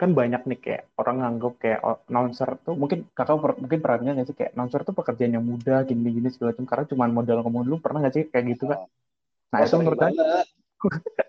kan 0.00 0.10
banyak 0.18 0.40
nih 0.48 0.58
kayak 0.64 0.82
orang 1.00 1.16
nganggap 1.20 1.52
kayak 1.62 1.78
oh, 1.86 1.96
announcer 2.10 2.48
tuh 2.66 2.74
mungkin 2.80 2.98
kakak 3.16 3.36
per- 3.42 3.58
mungkin 3.62 3.78
pernah 3.82 4.12
nggak 4.14 4.28
sih 4.30 4.36
kayak 4.38 4.52
announcer 4.54 4.80
tuh 4.88 4.94
pekerjaan 4.98 5.32
yang 5.36 5.46
mudah 5.52 5.78
gini-gini 5.88 6.28
segala 6.34 6.50
macam 6.54 6.66
karena 6.70 6.84
cuma 6.92 7.04
modal 7.18 7.38
ngomong 7.44 7.62
dulu 7.66 7.76
pernah 7.84 7.98
nggak 8.02 8.14
sih 8.16 8.24
kayak 8.32 8.44
gitu 8.54 8.64
kan? 8.70 8.78
Nah 9.52 9.58
Oh, 9.62 9.66
itu 9.66 9.76
menurut 9.80 10.00
saya 10.02 10.12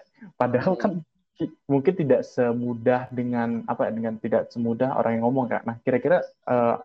padahal 0.42 0.74
kan 0.80 0.92
ki- 1.38 1.56
mungkin 1.72 1.94
tidak 1.96 2.22
semudah 2.28 3.08
dengan 3.12 3.64
apa 3.72 3.88
ya 3.88 3.92
dengan 3.98 4.14
tidak 4.24 4.42
semudah 4.54 4.90
orang 5.00 5.12
yang 5.20 5.24
ngomong 5.28 5.46
kak. 5.52 5.64
Nah 5.68 5.76
kira-kira 5.86 6.18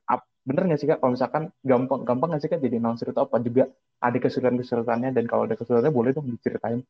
ap- 0.08 0.28
bener 0.44 0.62
nggak 0.68 0.80
sih 0.80 0.88
kak 0.90 0.98
kalau 1.00 1.12
misalkan 1.16 1.44
gampang 1.64 2.00
gampang 2.08 2.28
nggak 2.34 2.42
sih 2.42 2.50
kak 2.52 2.60
jadi 2.62 2.76
announcer 2.80 3.08
itu 3.12 3.20
apa 3.20 3.36
juga 3.40 3.62
ada 4.04 4.16
kesulitan-kesulitannya 4.20 5.10
dan 5.16 5.24
kalau 5.30 5.42
ada 5.48 5.56
kesulitannya 5.58 5.92
boleh 5.94 6.10
dong 6.16 6.26
diceritain. 6.36 6.80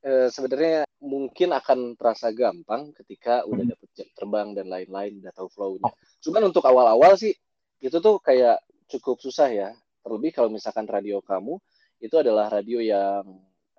Eh, 0.00 0.32
sebenarnya 0.32 0.88
mungkin 1.04 1.52
akan 1.52 1.92
terasa 1.92 2.32
gampang 2.32 2.96
ketika 2.96 3.44
udah 3.44 3.68
Hmm. 3.68 3.72
dapet 3.76 3.88
jam 3.92 4.08
terbang 4.16 4.48
dan 4.56 4.66
lain-lain, 4.72 5.20
udah 5.20 5.32
tahu 5.36 5.48
flow-nya. 5.52 5.84
Oh. 5.84 5.94
Cuman 6.24 6.48
untuk 6.48 6.64
awal-awal 6.64 7.20
sih 7.20 7.36
itu 7.80 7.96
tuh 8.00 8.16
kayak 8.20 8.64
cukup 8.88 9.20
susah 9.20 9.52
ya. 9.52 9.68
Terlebih 10.00 10.32
kalau 10.32 10.48
misalkan 10.48 10.88
radio 10.88 11.20
kamu 11.20 11.60
itu 12.00 12.16
adalah 12.16 12.48
radio 12.48 12.80
yang 12.80 13.24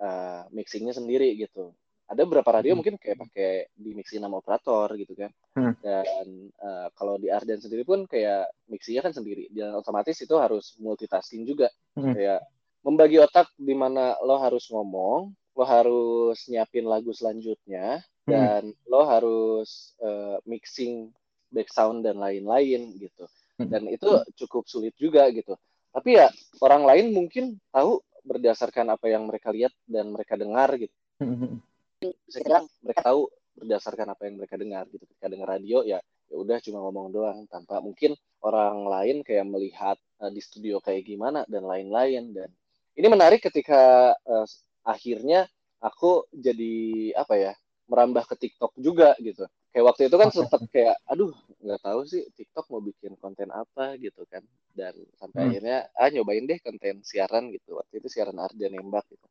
eh, 0.01 0.41
mixingnya 0.49 0.93
sendiri 0.93 1.37
gitu. 1.37 1.73
Ada 2.09 2.25
beberapa 2.25 2.49
radio 2.57 2.73
Hmm. 2.73 2.81
mungkin 2.81 2.95
kayak 2.97 3.17
pakai 3.21 3.69
di 3.73 3.93
mixing 3.93 4.21
nama 4.21 4.37
operator 4.37 4.93
gitu 4.97 5.13
kan. 5.13 5.29
Hmm. 5.57 5.73
Dan 5.81 6.49
eh, 6.53 6.87
kalau 6.97 7.17
di 7.17 7.29
Arden 7.29 7.61
sendiri 7.61 7.81
pun 7.81 8.05
kayak 8.05 8.49
mixingnya 8.69 9.05
kan 9.05 9.13
sendiri. 9.13 9.49
Dan 9.49 9.73
otomatis 9.73 10.17
itu 10.21 10.37
harus 10.37 10.73
multitasking 10.77 11.45
juga. 11.45 11.69
Hmm. 11.97 12.13
Kayak 12.13 12.45
membagi 12.81 13.21
otak 13.21 13.53
di 13.57 13.73
mana 13.77 14.17
lo 14.25 14.41
harus 14.41 14.65
ngomong, 14.73 15.33
lo 15.57 15.63
harus 15.67 16.37
nyiapin 16.47 16.87
lagu 16.87 17.11
selanjutnya, 17.11 18.01
Hmm. 18.21 18.31
dan 18.37 18.63
lo 18.85 19.01
harus 19.01 19.97
eh, 19.97 20.37
mixing 20.45 21.09
back 21.49 21.73
sound 21.73 22.05
dan 22.05 22.21
lain-lain 22.21 22.93
gitu. 23.01 23.25
Hmm. 23.57 23.69
Dan 23.69 23.89
itu 23.89 24.07
cukup 24.45 24.69
sulit 24.69 24.93
juga 24.95 25.25
gitu. 25.33 25.57
Tapi 25.91 26.21
ya 26.21 26.29
orang 26.61 26.85
lain 26.85 27.05
mungkin 27.11 27.57
tahu 27.73 27.99
berdasarkan 28.21 28.93
apa 28.93 29.09
yang 29.09 29.25
mereka 29.25 29.49
lihat 29.49 29.73
dan 29.89 30.13
mereka 30.13 30.37
dengar 30.37 30.69
gitu. 30.77 30.93
Hmm. 31.17 31.59
Bisa 32.01 32.45
bilang 32.45 32.69
mereka 32.85 33.01
tahu 33.09 33.27
berdasarkan 33.57 34.07
apa 34.13 34.21
yang 34.29 34.35
mereka 34.37 34.55
dengar 34.55 34.85
gitu. 34.93 35.03
Ketika 35.09 35.27
dengar 35.27 35.47
radio 35.57 35.81
ya 35.81 35.99
ya 36.31 36.35
udah 36.39 36.63
cuma 36.63 36.79
ngomong 36.79 37.11
doang 37.11 37.39
tanpa 37.51 37.83
mungkin 37.83 38.15
orang 38.39 38.87
lain 38.87 39.17
kayak 39.25 39.49
melihat 39.49 39.97
eh, 40.21 40.31
di 40.31 40.39
studio 40.39 40.77
kayak 40.79 41.09
gimana 41.09 41.43
dan 41.49 41.65
lain-lain 41.65 42.31
dan 42.31 42.49
ini 42.95 43.07
menarik 43.09 43.43
ketika 43.43 44.13
eh, 44.13 44.45
akhirnya 44.85 45.49
aku 45.81 46.29
jadi 46.33 46.75
apa 47.17 47.33
ya 47.37 47.53
merambah 47.89 48.23
ke 48.29 48.35
TikTok 48.47 48.71
juga 48.79 49.17
gitu. 49.19 49.45
Kayak 49.71 49.85
waktu 49.87 50.01
itu 50.11 50.15
kan 50.19 50.29
sempat 50.35 50.61
kayak 50.71 50.95
aduh 51.07 51.31
nggak 51.63 51.81
tahu 51.83 51.99
sih 52.07 52.23
TikTok 52.35 52.67
mau 52.71 52.83
bikin 52.83 53.15
konten 53.19 53.51
apa 53.51 53.95
gitu 53.99 54.27
kan 54.27 54.43
dan 54.75 54.95
sampai 55.19 55.39
Hmm. 55.39 55.49
akhirnya 55.51 55.77
ah 55.95 56.07
nyobain 56.11 56.43
deh 56.47 56.59
konten 56.59 57.03
siaran 57.03 57.51
gitu 57.51 57.79
waktu 57.79 58.03
itu 58.03 58.07
siaran 58.11 58.39
Arden 58.39 58.75
nembak 58.75 59.07
gitu 59.11 59.27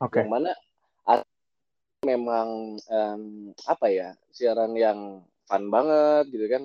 Oke. 0.00 0.20
yang 0.20 0.32
mana 0.32 0.52
memang 2.00 2.80
em, 2.88 3.52
apa 3.68 3.86
ya 3.92 4.16
siaran 4.32 4.72
yang 4.72 5.20
fun 5.44 5.68
banget 5.68 6.32
gitu 6.32 6.46
kan 6.48 6.62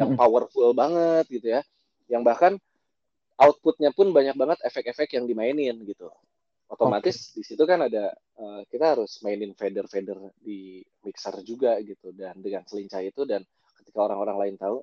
yang 0.00 0.08
Mm-mm. 0.16 0.20
powerful 0.20 0.72
banget 0.72 1.24
gitu 1.28 1.52
ya 1.52 1.60
yang 2.08 2.24
bahkan 2.24 2.56
outputnya 3.36 3.92
pun 3.92 4.08
banyak 4.16 4.32
banget 4.36 4.58
efek-efek 4.64 5.20
yang 5.20 5.28
dimainin 5.28 5.76
gitu 5.84 6.08
otomatis 6.70 7.34
di 7.34 7.42
situ 7.42 7.62
kan 7.66 7.82
ada 7.84 8.14
eh, 8.14 8.60
kita 8.70 8.96
harus 8.96 9.18
mainin 9.26 9.52
fader-fader 9.52 10.30
di 10.38 10.80
mixer 11.02 11.42
juga 11.42 11.76
gitu 11.82 12.14
dan 12.14 12.38
dengan 12.38 12.62
selincah 12.64 13.02
itu 13.02 13.26
dan 13.26 13.42
ketika 13.82 14.06
orang-orang 14.06 14.36
lain 14.38 14.54
tahu 14.56 14.76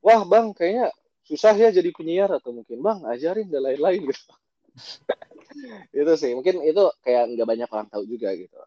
wah 0.00 0.24
bang 0.24 0.56
kayaknya 0.56 0.88
susah 1.26 1.52
ya 1.54 1.68
jadi 1.68 1.90
penyiar 1.92 2.30
atau 2.32 2.56
mungkin 2.56 2.80
bang 2.80 3.04
ajarin 3.12 3.50
dan 3.50 3.62
lain-lain 3.66 4.08
gitu. 4.08 4.32
Itu 6.04 6.12
sih 6.20 6.36
mungkin 6.36 6.60
itu 6.68 6.84
kayak 7.00 7.32
nggak 7.32 7.48
banyak 7.48 7.68
orang 7.72 7.88
tahu 7.88 8.04
juga 8.04 8.28
gitu. 8.36 8.60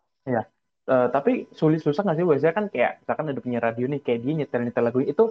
Eh, 0.90 1.08
tapi 1.14 1.46
sulit 1.54 1.86
susah 1.86 2.02
nggak 2.02 2.18
sih? 2.18 2.26
Biasanya 2.26 2.56
kan 2.58 2.66
kayak 2.74 2.92
misalkan 3.06 3.26
ada 3.30 3.42
penyiar 3.46 3.64
radio 3.70 3.86
nih 3.86 4.02
kayak 4.02 4.20
dia 4.26 4.34
nyetel 4.42 4.62
nyetel 4.66 4.84
lagu 4.90 5.00
itu 5.06 5.26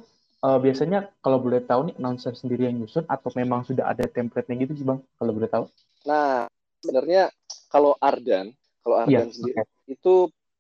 eh, 0.47 0.59
biasanya 0.63 1.11
kalau 1.19 1.43
boleh 1.43 1.67
tahu 1.67 1.91
nih 1.91 1.95
announcer 1.99 2.39
sendiri 2.39 2.71
yang 2.71 2.79
nyusun 2.79 3.03
atau 3.11 3.35
memang 3.35 3.67
sudah 3.67 3.91
ada 3.91 4.07
template-nya 4.07 4.55
gitu 4.63 4.73
sih 4.79 4.87
bang 4.87 5.03
kalau 5.19 5.33
boleh 5.35 5.51
tahu? 5.51 5.65
Nah, 6.07 6.47
sebenarnya 6.83 7.31
kalau 7.69 7.95
Ardan, 7.99 8.55
kalau 8.83 8.97
Iya, 9.05 9.23
Ardan 9.23 9.29
sendiri 9.35 9.61
itu 9.89 10.15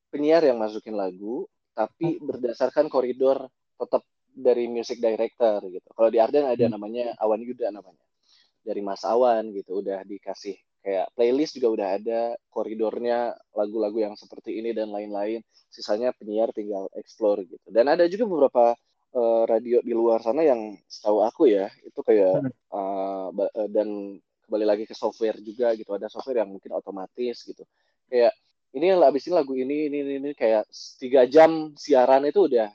penyiar 0.08 0.42
yang 0.44 0.58
masukin 0.60 0.96
lagu, 0.96 1.46
tapi 1.76 2.18
berdasarkan 2.18 2.90
koridor 2.90 3.46
tetap 3.78 4.02
dari 4.38 4.66
music 4.70 4.98
director 5.02 5.62
gitu. 5.70 5.88
Kalau 5.94 6.10
di 6.10 6.18
Ardan 6.18 6.46
ada 6.50 6.64
Hmm. 6.66 6.74
namanya 6.74 7.14
Awan 7.18 7.42
Yuda 7.42 7.70
namanya. 7.70 8.02
Dari 8.62 8.82
Mas 8.84 9.02
Awan 9.06 9.54
gitu, 9.54 9.80
udah 9.80 10.02
dikasih 10.04 10.58
kayak 10.78 11.10
playlist 11.14 11.58
juga 11.58 11.68
udah 11.74 11.88
ada 11.98 12.20
koridornya 12.54 13.34
lagu-lagu 13.54 13.98
yang 13.98 14.14
seperti 14.14 14.58
ini 14.58 14.70
dan 14.74 14.90
lain-lain. 14.92 15.42
Sisanya 15.70 16.14
penyiar 16.14 16.50
tinggal 16.54 16.90
explore 16.94 17.44
gitu. 17.46 17.66
Dan 17.70 17.88
ada 17.88 18.04
juga 18.10 18.24
beberapa 18.28 18.64
eh, 19.08 19.42
radio 19.48 19.80
di 19.80 19.96
luar 19.96 20.20
sana 20.20 20.44
yang 20.44 20.76
setahu 20.84 21.24
aku 21.24 21.48
ya, 21.48 21.72
itu 21.80 22.00
kayak 22.04 22.44
Hmm. 22.44 23.32
eh, 23.48 23.68
dan 23.72 24.20
kembali 24.48 24.64
lagi 24.64 24.84
ke 24.88 24.96
software 24.96 25.36
juga 25.44 25.76
gitu. 25.76 25.92
Ada 25.92 26.08
software 26.08 26.40
yang 26.40 26.56
mungkin 26.56 26.72
otomatis 26.72 27.44
gitu. 27.44 27.68
Kayak 28.08 28.32
ini 28.72 28.96
yang 28.96 29.04
abis 29.04 29.28
ini 29.28 29.34
lagu 29.36 29.52
ini 29.52 29.92
ini 29.92 29.98
ini, 30.00 30.12
ini 30.24 30.30
kayak 30.32 30.64
tiga 30.96 31.28
jam 31.28 31.76
siaran 31.76 32.24
itu 32.24 32.48
udah 32.48 32.72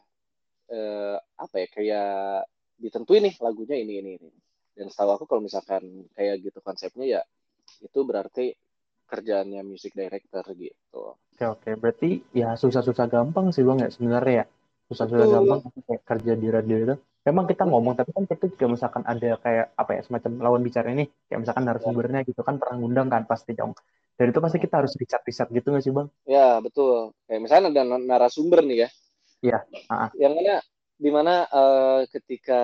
eh, 0.69 1.17
apa 1.17 1.55
ya 1.57 1.67
kayak 1.73 2.13
ditentuin 2.77 3.25
nih 3.25 3.35
lagunya 3.41 3.75
ini 3.81 3.93
ini 4.05 4.11
ini. 4.21 4.29
Dan 4.77 4.93
setahu 4.93 5.17
aku 5.17 5.25
kalau 5.25 5.41
misalkan 5.41 6.05
kayak 6.13 6.45
gitu 6.45 6.61
konsepnya 6.61 7.19
ya 7.19 7.21
itu 7.81 7.99
berarti 8.05 8.53
kerjaannya 9.09 9.61
music 9.65 9.97
director 9.97 10.45
gitu. 10.53 11.17
Oke 11.17 11.45
oke. 11.49 11.69
Berarti 11.77 12.21
ya 12.37 12.53
susah-susah 12.53 13.09
gampang 13.09 13.49
sih 13.49 13.65
bang 13.65 13.81
ya 13.81 13.89
sebenarnya 13.89 14.33
ya. 14.41 14.45
Susah-susah 14.93 15.27
gampang 15.29 15.59
kayak 15.89 16.03
kerja 16.05 16.33
di 16.37 16.47
radio 16.53 16.77
itu 16.77 16.95
memang 17.27 17.45
kita 17.51 17.63
ngomong 17.69 17.93
tapi 17.99 18.11
kan 18.15 18.23
kita 18.27 18.45
juga 18.53 18.65
misalkan 18.75 19.03
ada 19.07 19.29
kayak 19.39 19.65
apa 19.79 19.91
ya 19.97 20.01
semacam 20.07 20.31
lawan 20.43 20.61
bicara 20.67 20.87
ini 20.91 21.03
kayak 21.27 21.39
misalkan 21.43 21.63
narasumbernya 21.67 22.19
gitu 22.27 22.41
kan 22.47 22.55
pernah 22.61 22.75
ngundang 22.79 23.07
kan 23.13 23.23
pasti 23.31 23.51
dong. 23.55 23.71
Dan 24.13 24.29
itu 24.29 24.39
pasti 24.45 24.57
kita 24.61 24.75
harus 24.83 24.93
riset-riset 24.93 25.47
gitu 25.49 25.67
nggak 25.73 25.83
sih 25.83 25.93
bang? 25.95 26.07
Ya 26.29 26.61
betul. 26.61 27.17
Kayak 27.25 27.41
misalnya 27.41 27.69
ada 27.73 27.83
narasumber 27.97 28.61
nih 28.61 28.77
ya. 28.85 28.89
Iya, 29.43 29.59
yang 30.15 30.33
mana 30.39 30.55
di 30.95 31.09
mana 31.11 31.33
eh, 31.51 32.01
ketika 32.07 32.61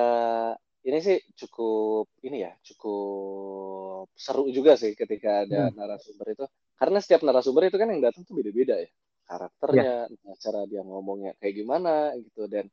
ini 0.88 1.00
sih 1.04 1.18
cukup 1.36 2.08
ini 2.24 2.48
ya 2.48 2.52
cukup 2.64 4.08
seru 4.16 4.48
juga 4.54 4.80
sih 4.80 4.96
ketika 4.96 5.44
ada 5.44 5.68
Hmm. 5.68 5.76
narasumber 5.76 6.28
itu. 6.36 6.46
Karena 6.80 6.98
setiap 7.04 7.22
narasumber 7.28 7.68
itu 7.68 7.76
kan 7.82 7.90
yang 7.92 8.00
datang 8.00 8.24
tuh 8.24 8.36
beda-beda 8.40 8.80
ya. 8.80 8.90
Karakternya 9.28 9.92
Iya. 10.08 10.34
cara 10.40 10.62
dia 10.72 10.82
ngomongnya 10.88 11.36
kayak 11.42 11.54
gimana 11.60 12.16
gitu. 12.18 12.48
Dan 12.48 12.66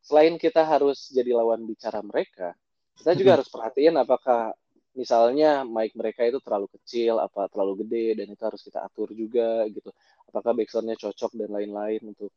selain 0.00 0.36
kita 0.40 0.64
harus 0.64 1.12
jadi 1.12 1.36
lawan 1.36 1.64
bicara 1.64 2.00
mereka 2.00 2.56
kita 3.00 3.16
juga 3.16 3.40
harus 3.40 3.48
perhatiin 3.48 3.96
apakah 3.96 4.52
misalnya 4.92 5.62
mic 5.64 5.94
mereka 5.94 6.26
itu 6.26 6.42
terlalu 6.42 6.68
kecil 6.76 7.22
apa 7.22 7.48
terlalu 7.48 7.86
gede 7.86 8.20
dan 8.20 8.26
itu 8.28 8.42
harus 8.42 8.60
kita 8.60 8.84
atur 8.84 9.08
juga 9.14 9.64
gitu. 9.70 9.88
Apakah 10.28 10.52
backsoundnya 10.52 10.98
cocok 10.98 11.32
dan 11.38 11.48
lain-lain 11.48 12.12
untuk 12.12 12.28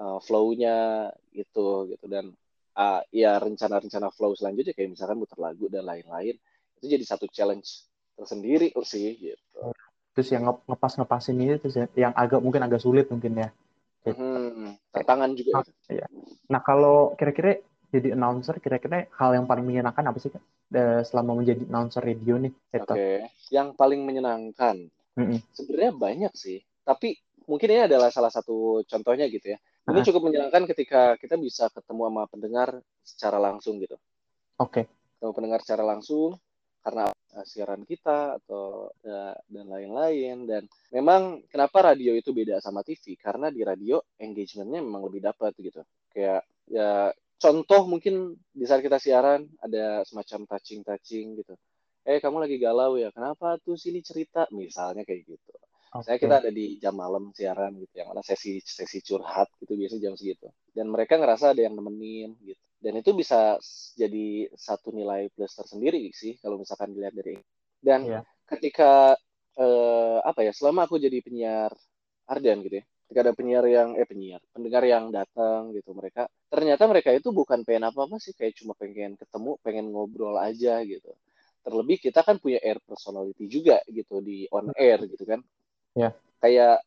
uh, 0.00 0.18
flow-nya 0.18 1.12
gitu 1.36 1.86
gitu. 1.92 2.04
Dan 2.08 2.32
uh, 2.78 3.00
ya 3.12 3.36
rencana-rencana 3.36 4.08
flow 4.14 4.32
selanjutnya 4.38 4.72
kayak 4.72 4.94
misalkan 4.94 5.18
muter 5.20 5.38
lagu 5.38 5.66
dan 5.68 5.84
lain-lain 5.84 6.38
itu 6.78 6.86
jadi 6.86 7.04
satu 7.04 7.26
challenge 7.26 7.90
tersendiri 8.14 8.70
sih 8.86 9.18
gitu. 9.18 9.74
terus 10.14 10.28
yang 10.34 10.46
nge- 10.46 10.66
ngepas 10.66 10.92
ngepasin 10.98 11.38
ini 11.38 11.54
terus 11.58 11.74
ya, 11.78 11.86
yang 11.94 12.12
agak 12.14 12.42
mungkin 12.42 12.62
agak 12.66 12.82
sulit 12.82 13.06
mungkin 13.10 13.34
ya 13.38 13.48
Hmm, 14.06 14.76
tantangan 14.94 15.30
juga 15.36 15.62
itu. 15.64 15.72
nah 16.48 16.60
kalau 16.64 17.12
kira-kira 17.18 17.60
jadi 17.88 18.12
announcer 18.12 18.60
kira-kira 18.60 19.08
hal 19.16 19.30
yang 19.36 19.46
paling 19.48 19.64
menyenangkan 19.64 20.04
apa 20.04 20.18
sih 20.20 20.30
Kak? 20.32 20.42
Eh, 20.68 21.00
selama 21.04 21.32
menjadi 21.40 21.64
announcer 21.64 22.04
radio 22.04 22.36
nih 22.36 22.52
Oke, 22.76 22.84
gitu. 22.84 22.94
yang 23.56 23.72
paling 23.72 24.04
menyenangkan 24.04 24.76
Mm-mm. 25.16 25.40
sebenarnya 25.56 25.92
banyak 25.96 26.32
sih, 26.36 26.60
tapi 26.84 27.16
mungkin 27.48 27.68
ini 27.72 27.88
adalah 27.88 28.12
salah 28.12 28.28
satu 28.28 28.84
contohnya 28.84 29.24
gitu 29.32 29.56
ya. 29.56 29.58
Ini 29.88 30.04
cukup 30.04 30.28
menyenangkan 30.28 30.68
ketika 30.68 31.16
kita 31.16 31.40
bisa 31.40 31.72
ketemu 31.72 32.12
sama 32.12 32.22
pendengar 32.28 32.68
secara 33.00 33.40
langsung 33.40 33.80
gitu. 33.80 33.96
oke 34.60 34.84
ketemu 35.18 35.32
pendengar 35.34 35.60
secara 35.64 35.82
langsung 35.82 36.38
karena 36.88 37.04
uh, 37.12 37.44
siaran 37.44 37.84
kita 37.84 38.40
atau 38.40 38.88
uh, 39.04 39.36
dan 39.44 39.66
lain-lain. 39.68 40.48
Dan 40.48 40.64
memang 40.88 41.44
kenapa 41.52 41.92
radio 41.92 42.16
itu 42.16 42.32
beda 42.32 42.64
sama 42.64 42.80
TV 42.80 43.20
karena 43.20 43.52
di 43.52 43.60
radio 43.60 44.00
engagementnya 44.16 44.80
memang 44.80 45.04
lebih 45.04 45.20
dapat 45.28 45.52
gitu. 45.60 45.84
Kayak 46.08 46.48
ya 46.64 47.12
contoh 47.36 47.84
mungkin 47.84 48.40
di 48.48 48.64
saat 48.64 48.80
kita 48.80 48.96
siaran 48.96 49.44
ada 49.60 50.00
semacam 50.08 50.48
touching 50.48 50.80
touching 50.80 51.36
gitu. 51.44 51.52
Eh 52.08 52.24
kamu 52.24 52.48
lagi 52.48 52.56
galau 52.56 52.96
ya? 52.96 53.12
Kenapa 53.12 53.60
tuh 53.60 53.76
sini 53.76 54.00
cerita? 54.00 54.48
Misalnya 54.48 55.04
kayak 55.04 55.28
gitu. 55.28 55.52
Saya 56.04 56.20
Oke. 56.20 56.24
kita 56.28 56.40
ada 56.40 56.50
di 56.52 56.80
jam 56.80 56.96
malam 56.96 57.32
siaran 57.32 57.72
gitu 57.80 58.00
yang 58.00 58.12
mana 58.12 58.20
sesi 58.20 58.60
sesi 58.60 59.00
curhat 59.04 59.48
gitu 59.60 59.76
biasanya 59.76 60.08
jam 60.08 60.14
segitu. 60.16 60.48
Dan 60.72 60.88
mereka 60.88 61.20
ngerasa 61.20 61.52
ada 61.52 61.60
yang 61.68 61.76
nemenin 61.76 62.32
gitu 62.40 62.67
dan 62.78 62.94
itu 62.98 63.10
bisa 63.14 63.58
jadi 63.98 64.46
satu 64.54 64.94
nilai 64.94 65.28
plus 65.34 65.50
tersendiri 65.54 66.10
sih 66.14 66.38
kalau 66.38 66.62
misalkan 66.62 66.94
dilihat 66.94 67.14
dari 67.14 67.34
dan 67.82 68.06
Iya. 68.06 68.20
ketika 68.46 69.18
eh, 69.58 70.18
apa 70.22 70.46
ya 70.46 70.52
selama 70.54 70.86
aku 70.86 70.98
jadi 71.02 71.18
penyiar 71.18 71.74
Ardan 72.30 72.62
gitu 72.62 72.78
ya 72.80 72.84
ketika 73.08 73.20
ada 73.24 73.32
penyiar 73.34 73.64
yang 73.66 73.96
eh 73.96 74.04
penyiar 74.04 74.38
pendengar 74.52 74.84
yang 74.84 75.08
datang 75.10 75.72
gitu 75.72 75.90
mereka 75.96 76.28
ternyata 76.52 76.84
mereka 76.86 77.10
itu 77.10 77.32
bukan 77.32 77.64
pengen 77.64 77.88
apa 77.88 78.04
apa 78.04 78.16
sih 78.20 78.36
kayak 78.36 78.54
cuma 78.60 78.76
pengen 78.76 79.16
ketemu 79.16 79.56
pengen 79.64 79.86
ngobrol 79.90 80.36
aja 80.38 80.80
gitu. 80.84 81.12
Terlebih 81.64 82.00
kita 82.00 82.24
kan 82.24 82.40
punya 82.40 82.60
air 82.64 82.80
personality 82.80 83.44
juga 83.50 83.80
gitu 83.90 84.20
di 84.24 84.48
on 84.48 84.72
air 84.76 85.02
gitu 85.04 85.24
kan. 85.28 85.40
Ya. 85.96 86.14
kayak 86.38 86.84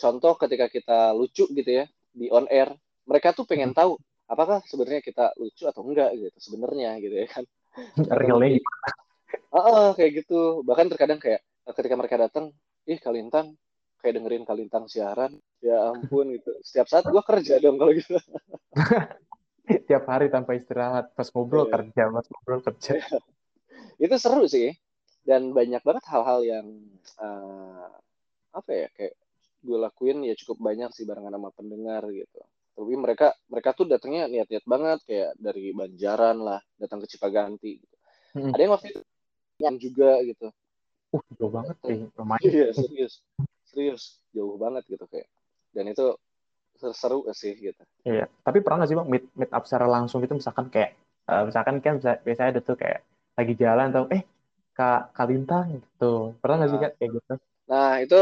contoh 0.00 0.32
ketika 0.40 0.72
kita 0.72 1.12
lucu 1.12 1.44
gitu 1.52 1.68
ya 1.68 1.84
di 2.16 2.32
on 2.32 2.48
air 2.48 2.72
mereka 3.04 3.36
tuh 3.36 3.44
pengen 3.44 3.76
tahu 3.76 4.00
apakah 4.24 4.64
sebenarnya 4.64 5.04
kita 5.04 5.36
lucu 5.36 5.68
atau 5.68 5.84
enggak 5.84 6.16
gitu 6.16 6.38
sebenarnya 6.40 6.96
gitu 7.00 7.14
ya 7.14 7.28
kan 7.28 7.44
realnya 8.20 8.58
gimana? 8.60 8.90
Ah, 9.54 9.90
kayak 9.94 10.24
gitu. 10.24 10.62
Bahkan 10.66 10.90
terkadang 10.94 11.18
kayak 11.22 11.42
ketika 11.74 11.94
mereka 11.94 12.16
datang, 12.18 12.50
ih 12.86 12.98
Kalintang 12.98 13.54
kayak 14.02 14.18
dengerin 14.18 14.46
Kalintang 14.46 14.90
siaran. 14.90 15.38
Ya 15.62 15.90
ampun 15.90 16.34
gitu. 16.34 16.54
Setiap 16.62 16.90
saat 16.90 17.06
gua 17.06 17.22
kerja 17.22 17.58
dong 17.62 17.78
kalau 17.78 17.94
gitu. 17.94 18.18
tiap 19.88 20.04
hari 20.10 20.28
tanpa 20.28 20.58
istirahat 20.58 21.14
pas 21.16 21.30
ngobrol 21.32 21.70
Iya. 21.70 21.72
kerja 21.80 22.02
pas 22.12 22.26
ngobrol 22.28 22.60
kerja 22.62 22.92
Itu 23.96 24.16
seru 24.18 24.44
sih. 24.50 24.74
Dan 25.24 25.56
banyak 25.56 25.80
banget 25.80 26.04
hal-hal 26.10 26.40
yang 26.44 26.66
eh, 27.18 27.90
apa 28.54 28.70
ya 28.70 28.86
kayak 28.92 29.14
gue 29.64 29.78
lakuin 29.80 30.20
ya 30.28 30.36
cukup 30.36 30.60
banyak 30.60 30.92
sih 30.92 31.08
barengan 31.08 31.32
sama 31.32 31.50
pendengar 31.56 32.04
gitu. 32.12 32.44
Tapi 32.74 32.94
mereka 32.98 33.28
mereka 33.46 33.70
tuh 33.78 33.86
datangnya 33.86 34.26
niat-niat 34.26 34.64
banget 34.66 34.98
kayak 35.06 35.30
dari 35.38 35.70
Banjaran 35.70 36.36
lah, 36.42 36.60
datang 36.78 36.98
ke 37.02 37.06
Cipaganti. 37.06 37.72
Gitu. 37.78 37.94
Mm-mm. 38.34 38.50
Ada 38.54 38.60
yang 38.66 38.72
waktu 38.74 38.86
itu 38.90 39.00
yang 39.62 39.76
juga 39.78 40.10
gitu. 40.26 40.46
uh 41.14 41.22
jauh 41.38 41.52
banget 41.54 41.76
sih 41.86 41.98
lumayan 42.18 42.42
Iya 42.50 42.66
serius, 42.74 43.12
serius 43.70 44.02
jauh 44.34 44.58
banget 44.58 44.82
gitu 44.90 45.06
kayak. 45.06 45.28
Dan 45.70 45.90
itu 45.94 46.06
ser- 46.78 46.96
seru 46.98 47.22
sih 47.30 47.54
gitu. 47.54 47.82
iya 48.04 48.26
tapi 48.46 48.58
pernah 48.60 48.82
nggak 48.82 48.90
sih 48.90 48.98
bang 48.98 49.08
meet 49.08 49.24
meet 49.38 49.50
up 49.54 49.64
secara 49.64 49.86
langsung 49.88 50.18
gitu 50.20 50.34
misalkan 50.36 50.66
kayak 50.74 50.90
eh, 51.30 51.42
misalkan 51.48 51.76
kan 51.80 51.94
biasanya 52.26 52.50
ada 52.52 52.60
tuh 52.60 52.76
kayak 52.76 53.00
lagi 53.38 53.54
jalan 53.58 53.86
atau 53.90 54.04
eh 54.10 54.22
kak 54.74 55.14
Kalintang 55.16 55.66
gitu 55.78 56.34
pernah 56.42 56.54
nggak 56.58 56.70
sih 56.74 56.80
kak 56.82 56.92
kayak 56.98 57.10
gitu 57.18 57.34
Nah 57.70 57.96
itu 58.04 58.20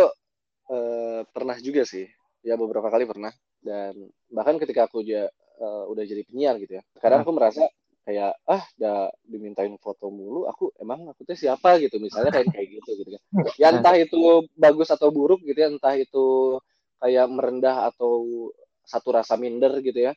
eh, 0.70 1.20
pernah 1.34 1.56
juga 1.58 1.82
sih, 1.82 2.06
ya 2.46 2.54
beberapa 2.54 2.88
kali 2.94 3.04
pernah. 3.10 3.32
Dan 3.62 4.10
bahkan 4.34 4.58
ketika 4.58 4.90
aku 4.90 5.00
ja- 5.06 5.30
eh, 5.62 5.84
udah 5.92 6.04
jadi 6.04 6.22
penyiar 6.26 6.58
gitu 6.58 6.78
ya, 6.80 6.82
kadang 6.98 7.22
aku 7.22 7.32
merasa 7.34 7.70
kayak 8.02 8.34
ah 8.50 8.62
udah 8.78 9.14
dimintain 9.22 9.70
foto 9.78 10.10
mulu, 10.10 10.50
aku 10.50 10.74
emang 10.82 11.06
aku 11.06 11.22
tuh 11.22 11.38
siapa 11.38 11.78
gitu, 11.78 12.02
misalnya 12.02 12.34
kayak 12.34 12.50
kayak 12.50 12.68
gitu 12.82 12.90
gitu 12.98 13.10
kan. 13.14 13.22
Ya 13.62 13.70
entah 13.70 13.94
itu 13.94 14.50
bagus 14.58 14.90
atau 14.90 15.14
buruk 15.14 15.40
gitu 15.46 15.54
ya, 15.54 15.70
entah 15.70 15.94
itu 15.94 16.58
kayak 16.98 17.26
merendah 17.30 17.86
atau 17.94 18.50
satu 18.82 19.14
rasa 19.14 19.38
minder 19.38 19.78
gitu 19.86 20.10
ya. 20.10 20.12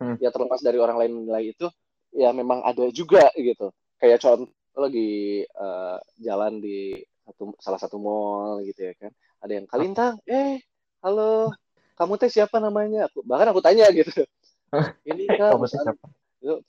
Hmm. 0.00 0.16
Ya 0.22 0.32
terlepas 0.32 0.64
dari 0.64 0.80
orang 0.80 0.96
lain 1.04 1.12
menilai 1.20 1.52
itu, 1.52 1.68
ya 2.16 2.32
memang 2.32 2.64
ada 2.64 2.88
juga 2.88 3.28
gitu. 3.36 3.68
Kayak 4.00 4.24
contoh 4.24 4.48
lagi 4.78 5.44
eh, 5.44 5.98
jalan 6.24 6.64
di 6.64 6.96
satu 7.28 7.52
salah 7.60 7.76
satu 7.76 7.96
mall 8.00 8.64
gitu 8.64 8.88
ya 8.88 8.96
kan 8.96 9.12
ada 9.44 9.52
yang 9.52 9.66
kalintang 9.68 10.16
eh 10.24 10.64
halo 11.04 11.52
kamu 11.98 12.14
teh 12.14 12.30
siapa 12.30 12.62
namanya? 12.62 13.10
Aku 13.10 13.26
bahkan 13.26 13.50
aku 13.50 13.58
tanya 13.58 13.90
gitu. 13.90 14.22
Ini 15.10 15.26
kan 15.34 15.58
siapa? 15.66 16.06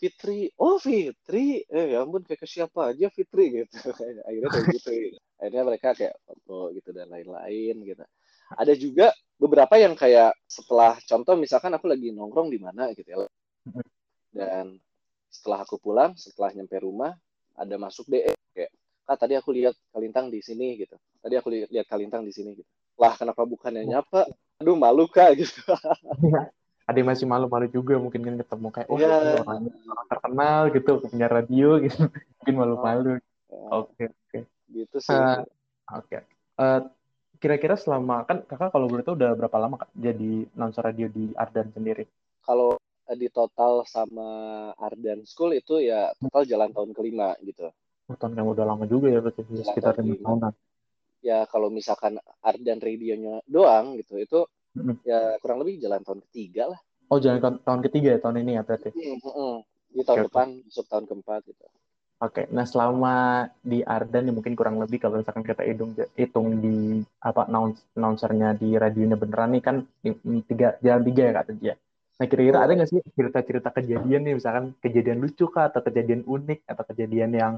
Fitri. 0.02 0.50
Oh 0.58 0.82
Fitri. 0.82 1.62
Eh 1.70 1.86
ya 1.94 2.02
ampun 2.02 2.26
kayak 2.26 2.42
ke 2.42 2.48
siapa 2.50 2.90
aja 2.90 3.14
Fitri 3.14 3.62
gitu. 3.62 3.70
Akhirnya 4.28 4.50
kayak 4.50 4.66
gitu. 4.74 4.92
Akhirnya 5.38 5.64
mereka 5.70 5.90
kayak 5.94 6.16
foto 6.26 6.74
gitu 6.74 6.90
dan 6.90 7.14
lain-lain 7.14 7.76
gitu. 7.86 8.04
Ada 8.58 8.74
juga 8.74 9.14
beberapa 9.38 9.78
yang 9.78 9.94
kayak 9.94 10.34
setelah 10.50 10.98
contoh 11.06 11.38
misalkan 11.38 11.70
aku 11.78 11.86
lagi 11.86 12.10
nongkrong 12.10 12.50
di 12.50 12.58
mana 12.58 12.90
gitu 12.98 13.14
ya. 13.14 13.30
Dan 14.34 14.82
setelah 15.30 15.62
aku 15.62 15.78
pulang 15.78 16.18
setelah 16.18 16.50
nyampe 16.58 16.82
rumah 16.82 17.14
ada 17.54 17.76
masuk 17.78 18.10
DM 18.10 18.34
kayak 18.58 18.74
kak 19.06 19.18
tadi 19.22 19.38
aku 19.38 19.54
lihat 19.54 19.78
Kalintang 19.94 20.34
di 20.34 20.42
sini 20.42 20.82
gitu. 20.82 20.98
Tadi 21.22 21.38
aku 21.38 21.54
li- 21.54 21.70
lihat 21.70 21.86
Kalintang 21.86 22.26
di 22.26 22.34
sini 22.34 22.58
gitu. 22.58 22.66
Lah 22.98 23.14
kenapa 23.14 23.46
bukannya 23.46 23.86
nyapa 23.86 24.26
aduh 24.60 24.76
malu 24.76 25.08
kak 25.08 25.40
gitu. 25.40 25.56
Ada 26.90 26.98
yang 27.00 27.10
masih 27.14 27.30
malu-malu 27.30 27.70
juga 27.70 28.02
mungkin 28.02 28.22
kan 28.26 28.36
ketemu 28.36 28.68
kayak 28.74 28.88
oh 28.90 28.98
Iya. 28.98 29.08
ini 29.08 29.34
orang, 29.46 29.60
orang 29.70 30.08
terkenal 30.10 30.62
gitu 30.74 30.92
punya 31.06 31.28
radio 31.30 31.70
gitu. 31.86 32.02
Mungkin 32.44 32.56
malu-malu 32.58 33.12
oke 33.50 34.04
oke. 34.10 34.40
Gitu 34.70 34.98
sih. 35.00 35.14
Eh, 35.14 35.38
oke. 35.96 36.18
Eh, 36.60 36.80
kira-kira 37.40 37.80
selama 37.80 38.28
kan 38.28 38.44
kakak 38.44 38.76
kalau 38.76 38.92
boleh 38.92 39.06
tahu 39.06 39.16
udah 39.16 39.32
berapa 39.38 39.58
lama 39.62 39.80
kak 39.80 39.90
jadi 39.96 40.50
announcer 40.58 40.84
radio 40.84 41.08
di 41.08 41.32
Ardan 41.38 41.72
sendiri? 41.72 42.04
Kalau 42.44 42.76
eh, 43.08 43.18
di 43.18 43.30
total 43.32 43.88
sama 43.88 44.30
Ardan 44.76 45.24
School 45.24 45.56
itu 45.56 45.80
ya 45.80 46.12
total 46.20 46.44
jalan 46.50 46.70
tahun 46.76 46.92
kelima 46.98 47.38
gitu. 47.46 47.70
Oh, 48.10 48.18
tahun 48.18 48.34
yang 48.34 48.50
udah 48.50 48.66
lama 48.66 48.90
juga 48.90 49.14
ya 49.14 49.22
berarti 49.22 49.46
Jalan 49.46 49.62
sekitar 49.62 49.94
lima 50.02 50.18
tahunan 50.26 50.54
ya 51.24 51.46
kalau 51.52 51.70
misalkan 51.72 52.14
Ardan 52.44 52.80
radionya 52.80 53.36
doang 53.56 53.96
gitu 54.00 54.14
itu 54.26 54.40
ya 55.10 55.38
kurang 55.42 55.60
lebih 55.64 55.76
jalan 55.84 56.02
tahun 56.06 56.22
ketiga 56.30 56.64
lah 56.74 56.80
oh 57.12 57.20
jangan 57.24 57.40
tahun, 57.44 57.56
tahun 57.66 57.82
ketiga 57.86 58.08
ya 58.16 58.20
tahun 58.24 58.38
ini 58.44 58.52
ya 58.58 58.62
berarti 58.68 58.90
Mm-mm. 58.94 59.56
di 59.96 60.02
tahun 60.08 60.22
oke. 60.22 60.28
depan 60.30 60.48
masuk 60.66 60.86
tahun 60.92 61.06
keempat 61.10 61.42
gitu 61.50 61.66
Oke, 62.20 62.42
nah 62.52 62.66
selama 62.68 63.48
di 63.64 63.80
Ardan 63.96 64.28
ya 64.28 64.34
mungkin 64.36 64.52
kurang 64.60 64.76
lebih 64.84 65.00
kalau 65.00 65.16
misalkan 65.24 65.46
kita 65.48 65.64
hitung 65.64 65.92
hitung 66.20 66.48
di 66.60 67.00
apa 67.24 67.48
announce- 67.48 67.88
announcernya 67.96 68.50
di 68.60 68.76
radionya 68.76 69.16
beneran 69.16 69.50
nih 69.56 69.64
kan 69.68 69.76
tiga 70.50 70.68
jalan 70.84 71.04
tiga 71.08 71.22
ya 71.28 71.32
kak 71.40 71.46
tadi 71.48 71.64
ya. 71.72 71.76
Nah 72.20 72.26
kira-kira 72.28 72.58
ada 72.60 72.72
nggak 72.76 72.90
sih 72.92 73.00
cerita-cerita 73.16 73.70
kejadian 73.72 74.22
nih 74.28 74.34
misalkan 74.36 74.66
kejadian 74.84 75.18
lucu 75.24 75.46
kah 75.48 75.72
atau 75.72 75.80
kejadian 75.88 76.22
unik 76.28 76.60
atau 76.68 76.84
kejadian 76.92 77.32
yang 77.42 77.54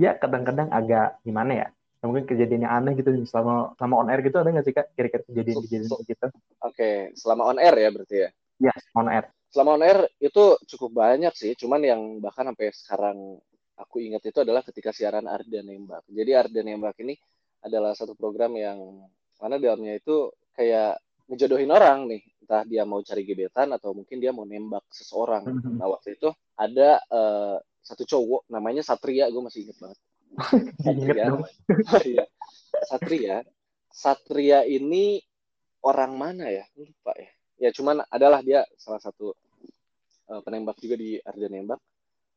ya 0.00 0.10
kadang-kadang 0.22 0.68
agak 0.78 1.06
gimana 1.26 1.52
ya? 1.62 1.68
Ya, 2.04 2.12
mungkin 2.12 2.28
kejadian 2.28 2.68
yang 2.68 2.74
aneh 2.76 3.00
gitu 3.00 3.16
selama 3.24 3.72
selama 3.80 3.94
on 3.96 4.12
air 4.12 4.20
gitu 4.20 4.36
ada 4.36 4.52
nggak 4.52 4.66
sih 4.68 4.76
kak 4.76 4.92
kira-kira 4.92 5.24
kejadian-kejadian 5.24 5.88
gitu? 6.04 6.26
oke 6.60 6.90
selama 7.16 7.48
on 7.48 7.56
air 7.56 7.72
ya 7.72 7.88
berarti 7.88 8.16
ya 8.20 8.30
Ya 8.60 8.72
on 8.92 9.08
air. 9.08 9.24
selama 9.48 9.70
on 9.72 9.82
air 9.82 9.98
itu 10.20 10.44
cukup 10.68 10.90
banyak 10.92 11.32
sih 11.32 11.56
cuman 11.56 11.80
yang 11.80 12.00
bahkan 12.20 12.44
sampai 12.44 12.76
sekarang 12.76 13.40
aku 13.74 14.04
ingat 14.04 14.20
itu 14.20 14.36
adalah 14.36 14.60
ketika 14.60 14.92
siaran 14.92 15.24
Arda 15.24 15.64
Nembak 15.64 16.04
jadi 16.06 16.44
Arda 16.44 16.60
Nembak 16.60 17.00
ini 17.00 17.16
adalah 17.64 17.96
satu 17.96 18.12
program 18.12 18.52
yang 18.52 19.00
mana 19.40 19.56
dalamnya 19.56 19.96
itu 19.96 20.28
kayak 20.52 21.00
ngejodohin 21.24 21.72
orang 21.72 22.04
nih 22.04 22.20
entah 22.44 22.68
dia 22.68 22.84
mau 22.84 23.00
cari 23.00 23.24
gebetan 23.24 23.72
atau 23.72 23.96
mungkin 23.96 24.20
dia 24.20 24.28
mau 24.28 24.44
nembak 24.44 24.84
seseorang 24.92 25.48
Mhm. 25.48 25.80
nah 25.80 25.88
waktu 25.88 26.20
itu 26.20 26.28
ada 26.54 27.00
eh, 27.00 27.56
satu 27.80 28.04
cowok 28.04 28.44
namanya 28.46 28.84
Satria 28.84 29.24
gue 29.26 29.40
masih 29.40 29.64
inget 29.64 29.80
banget 29.80 29.96
Ingat 30.84 31.16
dong. 31.30 31.42
Iya. 32.04 32.24
Satria 32.84 33.36
Satria 33.88 34.58
ini 34.66 35.22
orang 35.80 36.12
mana 36.14 36.50
ya 36.50 36.66
lupa 36.74 37.14
ya 37.14 37.30
ya 37.56 37.70
cuman 37.70 38.02
adalah 38.10 38.42
dia 38.42 38.66
salah 38.74 38.98
satu 38.98 39.30
eh, 40.26 40.40
penembak 40.42 40.74
juga 40.82 40.98
di 40.98 41.16
Arda 41.22 41.46
Nembak 41.46 41.80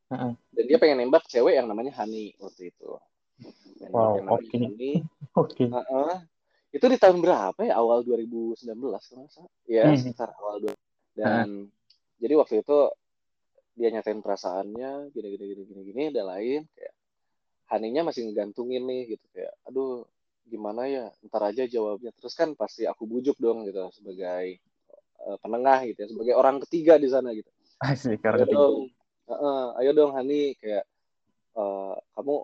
Heeh. 0.07 0.31
dan 0.38 0.63
dia 0.63 0.77
pengen 0.77 1.03
nembak 1.03 1.25
cewek 1.27 1.57
yang 1.57 1.65
namanya 1.65 1.91
Hani 1.97 2.38
waktu 2.38 2.69
itu 2.71 2.95
Wow, 3.93 4.17
namanya 4.17 4.41
oke. 4.41 4.57
Hani. 4.57 4.91
Oke. 5.38 5.63
Heeh. 5.69 6.13
itu 6.73 6.86
di 6.89 6.97
tahun 6.97 7.21
berapa 7.21 7.62
ya 7.63 7.77
awal 7.77 8.01
2019 8.01 8.65
kalau 8.65 8.89
nggak 8.89 9.03
salah 9.05 9.51
ya 9.65 9.86
Hmm. 9.88 9.97
sekitar 9.97 10.29
awal 10.38 10.57
dua 10.62 10.75
dan 11.13 11.69
jadi 12.17 12.33
waktu 12.38 12.62
itu 12.62 12.77
dia 13.73 13.89
nyatain 13.93 14.21
perasaannya 14.21 15.13
gini 15.13 15.27
gini 15.33 15.45
gini 15.53 15.62
gini 15.65 15.81
gini 15.86 16.03
dan 16.10 16.25
lain 16.29 16.62
kayak 16.73 16.93
Haninya 17.67 18.08
masih 18.08 18.27
ngegantungin 18.27 18.84
nih 18.88 19.15
gitu. 19.15 19.25
Kayak 19.36 19.53
aduh 19.67 20.08
gimana 20.47 20.88
ya? 20.88 21.12
Ntar 21.27 21.51
aja 21.51 21.63
jawabnya. 21.67 22.15
Terus 22.15 22.34
kan 22.34 22.56
pasti 22.56 22.88
aku 22.88 23.03
bujuk 23.03 23.36
dong 23.39 23.67
gitu 23.67 23.91
sebagai 23.91 24.60
eh, 25.23 25.38
penengah 25.43 25.84
gitu 25.91 25.99
ya 26.03 26.08
sebagai 26.08 26.34
orang 26.39 26.63
ketiga 26.63 26.95
di 26.95 27.12
sana 27.12 27.36
gitu. 27.36 27.51
Asik 27.84 28.23
ayo 28.23 28.23
karena 28.23 28.45
dong 28.47 28.77
Heeh, 29.27 29.63
ayo 29.84 29.91
dong 29.91 30.12
Hani. 30.15 30.56
Kayak 30.56 30.88
eh, 31.60 31.95
kamu 32.15 32.36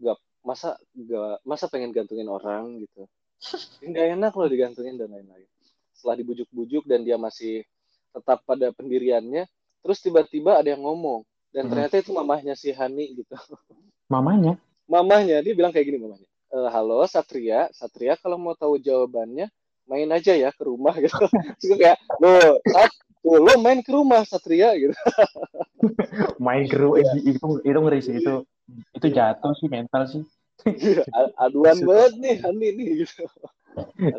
gak 0.00 0.18
masa 0.40 0.80
gak 0.96 1.44
masa 1.44 1.64
pengen 1.68 1.92
gantungin 1.92 2.28
orang 2.32 2.80
gitu? 2.88 3.04
Nggak 3.84 4.06
enak 4.16 4.32
loh 4.32 4.48
digantungin 4.48 4.96
dan 4.96 5.12
lain-lain. 5.12 5.46
Setelah 5.92 6.16
dibujuk-bujuk 6.24 6.88
dan 6.88 7.04
dia 7.04 7.20
masih 7.20 7.68
tetap 8.16 8.40
pada 8.48 8.72
pendiriannya 8.72 9.44
terus 9.84 10.00
tiba-tiba 10.00 10.56
ada 10.56 10.72
yang 10.72 10.82
ngomong. 10.82 11.22
Dan 11.48 11.68
ternyata 11.72 11.96
itu 12.00 12.12
mamahnya 12.12 12.52
si 12.56 12.72
Hani 12.72 13.16
gitu 13.16 13.32
mamanya. 14.08 14.56
mamahnya 14.88 15.44
dia 15.44 15.52
bilang 15.52 15.68
kayak 15.68 15.86
gini 15.92 16.00
mamahnya 16.00 16.28
"Eh, 16.48 16.68
halo 16.72 17.04
Satria. 17.04 17.68
Satria 17.76 18.16
kalau 18.16 18.40
mau 18.40 18.56
tahu 18.56 18.80
jawabannya 18.80 19.52
main 19.84 20.08
aja 20.12 20.32
ya 20.32 20.48
ke 20.48 20.64
rumah 20.64 20.96
gitu. 21.04 21.28
Terus 21.60 21.76
kayak 21.76 22.00
lo 22.20 22.56
Sat, 22.64 22.92
tuh, 23.20 23.36
lo 23.36 23.52
main 23.60 23.84
ke 23.84 23.90
rumah 23.92 24.24
Satria 24.24 24.72
gitu. 24.76 24.96
Main 26.44 26.66
keru 26.66 26.98
eh, 26.98 27.04
itu 27.22 27.62
itu 27.62 27.78
ngeri 27.78 28.00
sih 28.02 28.18
itu 28.18 28.42
itu 28.96 29.06
jatuh 29.12 29.52
sih 29.60 29.68
mental 29.68 30.08
sih. 30.08 30.24
Iya, 30.66 31.04
aduan 31.44 31.78
banget 31.84 32.12
nih 32.18 32.34
Hani 32.42 32.68
nih 32.74 32.86
gitu. 33.04 33.28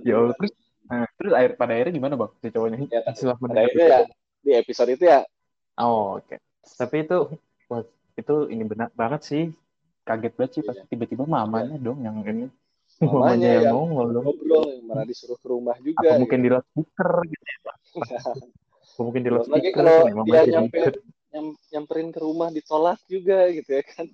Ya 0.06 0.17
terus 0.38 0.52
nah, 0.86 1.06
terus 1.17 1.34
air 1.34 1.58
pada 1.58 1.73
akhirnya 1.75 1.93
gimana 1.97 2.13
bang 2.15 2.32
si 2.39 2.47
cowoknya? 2.54 2.78
Ya, 2.88 3.02
setelah 3.12 3.38
pada 3.41 3.60
akhirnya 3.60 3.88
ya 3.89 4.02
di 4.39 4.52
episode 4.56 4.89
itu 4.93 5.04
ya. 5.10 5.25
Oh 5.82 6.21
oke. 6.21 6.38
Tapi 6.78 6.95
itu 7.04 7.17
wah, 7.67 7.84
itu 8.15 8.36
ini 8.54 8.63
benar 8.63 8.93
banget 8.93 9.21
sih 9.25 9.43
kaget 10.09 10.33
banget 10.33 10.51
sih 10.57 10.63
pas 10.65 10.73
Iya. 10.73 10.89
tiba-tiba 10.89 11.23
mamanya 11.29 11.77
dong 11.77 12.01
yang 12.01 12.17
ini. 12.25 12.49
Mamanya 12.99 13.13
Mamanya 13.13 13.47
yang 13.47 13.63
yang 13.63 13.73
nongol 13.77 14.07
dong. 14.11 14.25
ngobrol 14.25 14.65
yang 14.73 14.85
mana 14.89 15.03
disuruh 15.05 15.37
ke 15.37 15.47
rumah 15.47 15.77
juga 15.79 16.07
Apa 16.09 16.19
mungkin 16.19 16.39
gitu. 16.41 16.45
di 16.45 16.49
loudspeaker 16.51 17.11
gitu 17.29 17.45
ya, 17.45 17.57
Pak. 17.61 17.75
Apa 18.97 19.01
mungkin 19.05 19.21
di 19.21 19.29
loudspeaker 19.29 19.71
kalau 19.71 19.85
kan 19.85 20.09
ya, 20.09 20.23
dia 20.25 20.33
jadi 20.41 20.51
nyampe 20.57 20.77
ikut. 20.81 20.95
nyam- 21.29 21.57
nyamperin 21.69 22.09
ke 22.09 22.19
rumah 22.19 22.49
ditolak 22.49 22.97
juga 23.05 23.37
gitu 23.53 23.69
ya 23.69 23.83
kan 23.85 24.07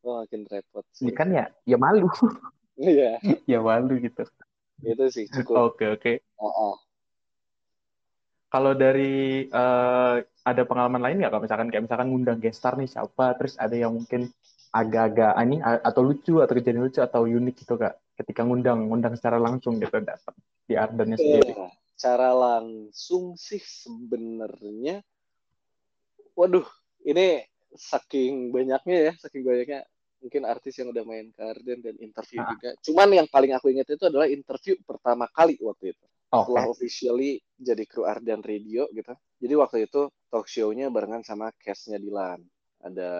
Wah, 0.00 0.24
makin 0.24 0.48
repot 0.48 0.84
Ya 0.84 0.92
sih 0.96 1.12
kan 1.12 1.28
ya, 1.28 1.44
ya 1.66 1.76
malu. 1.76 2.08
iya 2.80 3.20
ya 3.44 3.58
malu 3.60 4.00
gitu. 4.00 4.24
itu 4.80 5.04
sih 5.12 5.24
cukup 5.28 5.76
Oke, 5.76 5.84
oke. 5.92 6.12
Oh, 6.40 6.48
oh. 6.48 6.76
Kalau 8.50 8.72
dari 8.74 9.44
eh, 9.46 10.14
ada 10.42 10.62
pengalaman 10.66 10.98
lain 10.98 11.20
nggak? 11.20 11.36
Misalkan 11.38 11.68
kayak 11.70 11.84
misalkan 11.86 12.08
ngundang 12.10 12.40
guest 12.40 12.58
star 12.58 12.74
nih 12.74 12.88
siapa, 12.88 13.36
terus 13.38 13.54
ada 13.60 13.76
yang 13.76 13.94
mungkin 13.94 14.26
agak-agak 14.70 15.34
ini 15.42 15.58
atau 15.62 16.02
lucu 16.06 16.38
atau 16.38 16.54
kejadian 16.54 16.86
lucu 16.86 17.02
atau 17.02 17.26
unik 17.26 17.54
gitu 17.66 17.74
kak, 17.74 17.98
ketika 18.18 18.46
ngundang 18.46 18.86
ngundang 18.86 19.18
secara 19.18 19.42
langsung 19.42 19.82
gitu 19.82 19.98
datang 19.98 20.34
di 20.66 20.78
Ardennya 20.78 21.18
sendiri. 21.18 21.52
Eh, 21.58 21.72
cara 21.98 22.30
langsung 22.32 23.34
sih 23.34 23.60
sebenarnya 23.60 25.02
waduh 26.32 26.64
ini 27.04 27.44
saking 27.74 28.54
banyaknya 28.54 29.10
ya 29.10 29.12
saking 29.18 29.42
banyaknya 29.44 29.84
mungkin 30.20 30.42
artis 30.48 30.76
yang 30.80 30.92
udah 30.92 31.04
main 31.04 31.32
ke 31.32 31.42
Arden 31.42 31.80
dan 31.80 31.96
interview 32.00 32.40
Ah. 32.40 32.52
juga 32.54 32.76
cuman 32.84 33.08
yang 33.20 33.28
paling 33.28 33.52
aku 33.56 33.72
ingat 33.72 33.88
itu 33.92 34.04
adalah 34.06 34.28
interview 34.28 34.76
pertama 34.84 35.28
kali 35.32 35.56
waktu 35.60 35.92
itu 35.96 36.04
Oke. 36.30 36.46
setelah 36.46 36.64
officially 36.70 37.42
jadi 37.58 37.82
kru 37.90 38.06
Ardan 38.06 38.38
Radio 38.46 38.86
gitu. 38.94 39.10
Jadi 39.42 39.54
waktu 39.58 39.76
itu 39.90 40.06
talk 40.30 40.46
show-nya 40.46 40.86
barengan 40.86 41.26
sama 41.26 41.50
cast-nya 41.58 41.98
Dilan. 41.98 42.38
Ada 42.78 43.10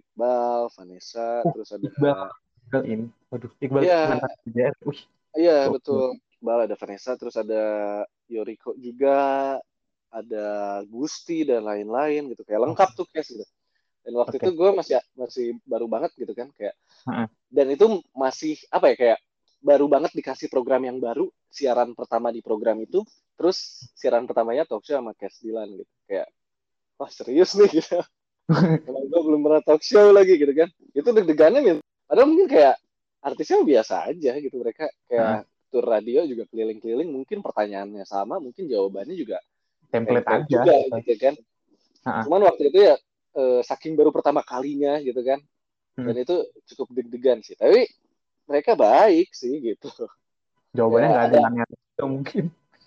Iqbal, 0.00 0.70
Vanessa, 0.72 1.42
Oh, 1.44 1.52
terus 1.54 1.68
ada 1.74 1.84
Iqbal. 1.84 2.30
Iqbal 2.68 2.82
ini, 2.86 3.06
waduh, 3.30 3.50
Iqbal 3.58 3.82
Iya. 3.84 4.02
PJR. 4.46 4.74
Wih, 4.86 5.00
Iya, 5.36 5.58
Oke. 5.68 5.72
betul. 5.80 6.06
Iqbal 6.38 6.58
ada 6.70 6.74
Vanessa, 6.78 7.12
terus 7.18 7.36
ada 7.36 7.62
Yoriko 8.30 8.72
juga, 8.78 9.18
ada 10.08 10.46
Gusti 10.88 11.44
dan 11.44 11.66
lain-lain 11.66 12.32
gitu. 12.32 12.42
Kayak 12.46 12.70
lengkap 12.70 12.90
tuh 12.96 13.06
cast 13.12 13.36
gitu. 13.36 13.44
Dan 14.06 14.12
waktu 14.16 14.40
Oke. 14.40 14.44
itu 14.48 14.50
gue 14.56 14.70
masih 14.72 14.94
masih 15.20 15.46
baru 15.68 15.84
banget 15.84 16.16
gitu 16.16 16.32
kan 16.32 16.48
kayak 16.56 16.72
Heeh. 17.04 17.28
dan 17.52 17.66
itu 17.68 18.00
masih 18.16 18.56
apa 18.72 18.88
ya 18.88 18.96
kayak 18.96 19.18
baru 19.60 19.84
banget 19.84 20.16
dikasih 20.16 20.48
program 20.48 20.80
yang 20.88 20.96
baru 20.96 21.28
siaran 21.52 21.92
pertama 21.92 22.32
di 22.32 22.40
program 22.40 22.80
itu 22.80 23.04
terus 23.36 23.84
siaran 23.92 24.24
pertamanya 24.24 24.64
talk 24.64 24.80
show 24.80 24.96
sama 24.96 25.12
Cash 25.12 25.44
Dilan 25.44 25.68
gitu 25.76 25.92
kayak 26.08 26.24
wah 26.96 27.10
serius 27.12 27.52
nih 27.52 27.68
gitu 27.84 28.00
kalau 28.48 29.02
gue 29.04 29.20
belum 29.22 29.40
pernah 29.44 29.62
talk 29.62 29.84
show 29.84 30.08
lagi 30.10 30.34
gitu 30.34 30.52
kan 30.52 30.68
itu 30.90 31.04
deg-degannya 31.04 31.60
min 31.60 31.76
padahal 32.08 32.26
mungkin 32.26 32.48
kayak 32.48 32.80
artisnya 33.20 33.60
biasa 33.62 34.08
aja 34.08 34.32
gitu 34.40 34.56
mereka 34.56 34.88
kayak 35.04 35.44
tur 35.68 35.84
radio 35.84 36.24
juga 36.24 36.48
keliling-keliling 36.48 37.12
mungkin 37.12 37.44
pertanyaannya 37.44 38.08
sama 38.08 38.40
mungkin 38.40 38.64
jawabannya 38.64 39.12
juga 39.12 39.36
template 39.92 40.24
aja. 40.24 40.44
juga 40.48 40.74
gitu 40.96 41.14
kan 41.20 41.34
Ha-ha. 42.02 42.22
cuman 42.24 42.40
waktu 42.48 42.72
itu 42.72 42.78
ya 42.88 42.94
eh, 43.36 43.60
saking 43.60 43.92
baru 43.92 44.08
pertama 44.08 44.40
kalinya 44.40 44.96
gitu 44.98 45.20
kan 45.20 45.38
dan 45.98 46.14
Hmm. 46.14 46.14
itu 46.14 46.36
cukup 46.72 46.94
deg-degan 46.94 47.42
sih 47.42 47.58
tapi 47.58 47.82
mereka 48.46 48.72
baik 48.72 49.34
sih 49.34 49.58
gitu 49.60 49.90
Jawabannya 50.70 51.04
Ya, 51.04 51.12
nggak 51.12 51.26
ada 51.26 51.38
ada. 51.42 51.64
yang 51.98 52.10
mungkin. 52.12 52.44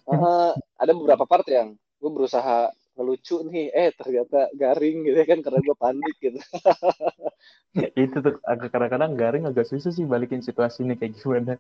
Eh, 0.08 0.52
ada 0.80 0.92
beberapa 0.96 1.26
part 1.26 1.44
yang 1.46 1.74
gue 1.76 2.08
berusaha 2.08 2.72
ngelucu 3.02 3.42
nih 3.50 3.74
eh 3.74 3.90
ternyata 3.98 4.54
garing 4.54 5.10
gitu 5.10 5.18
ya 5.18 5.26
kan 5.26 5.40
karena 5.42 5.60
gue 5.66 5.76
panik 5.76 6.16
gitu 6.22 6.38
itu 8.06 8.18
tuh 8.22 8.38
agak 8.46 8.70
kadang-kadang 8.70 9.12
garing 9.18 9.44
agak 9.50 9.66
susah 9.66 9.90
sih 9.90 10.06
balikin 10.06 10.46
situasinya 10.46 10.94
kayak 10.94 11.18
gimana. 11.18 11.54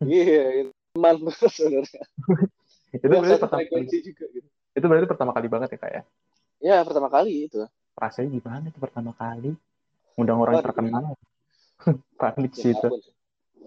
iya 0.00 0.64
itu 0.64 0.72
teman 0.96 1.16
sebenarnya 1.52 2.02
Itu 2.96 3.04
berarti 3.04 3.36
pertama 3.36 3.62
juga 3.68 3.84
gitu 3.84 4.48
itu 4.72 4.86
berarti 4.88 5.06
pertama 5.10 5.32
kali 5.36 5.48
banget 5.52 5.68
ya 5.74 5.78
kak 5.78 5.90
ya. 5.92 6.02
ya 6.64 6.76
pertama 6.88 7.12
kali 7.12 7.44
itu 7.44 7.60
Rasanya 7.98 8.28
gimana 8.30 8.64
itu 8.70 8.78
pertama 8.78 9.10
kali? 9.10 9.58
Undang 10.14 10.38
orang 10.38 10.62
Waduh. 10.62 10.66
terkenal. 10.70 11.04
Panik 12.20 12.54
Ya 12.54 12.62
sih 12.62 12.72
itu. 12.74 12.88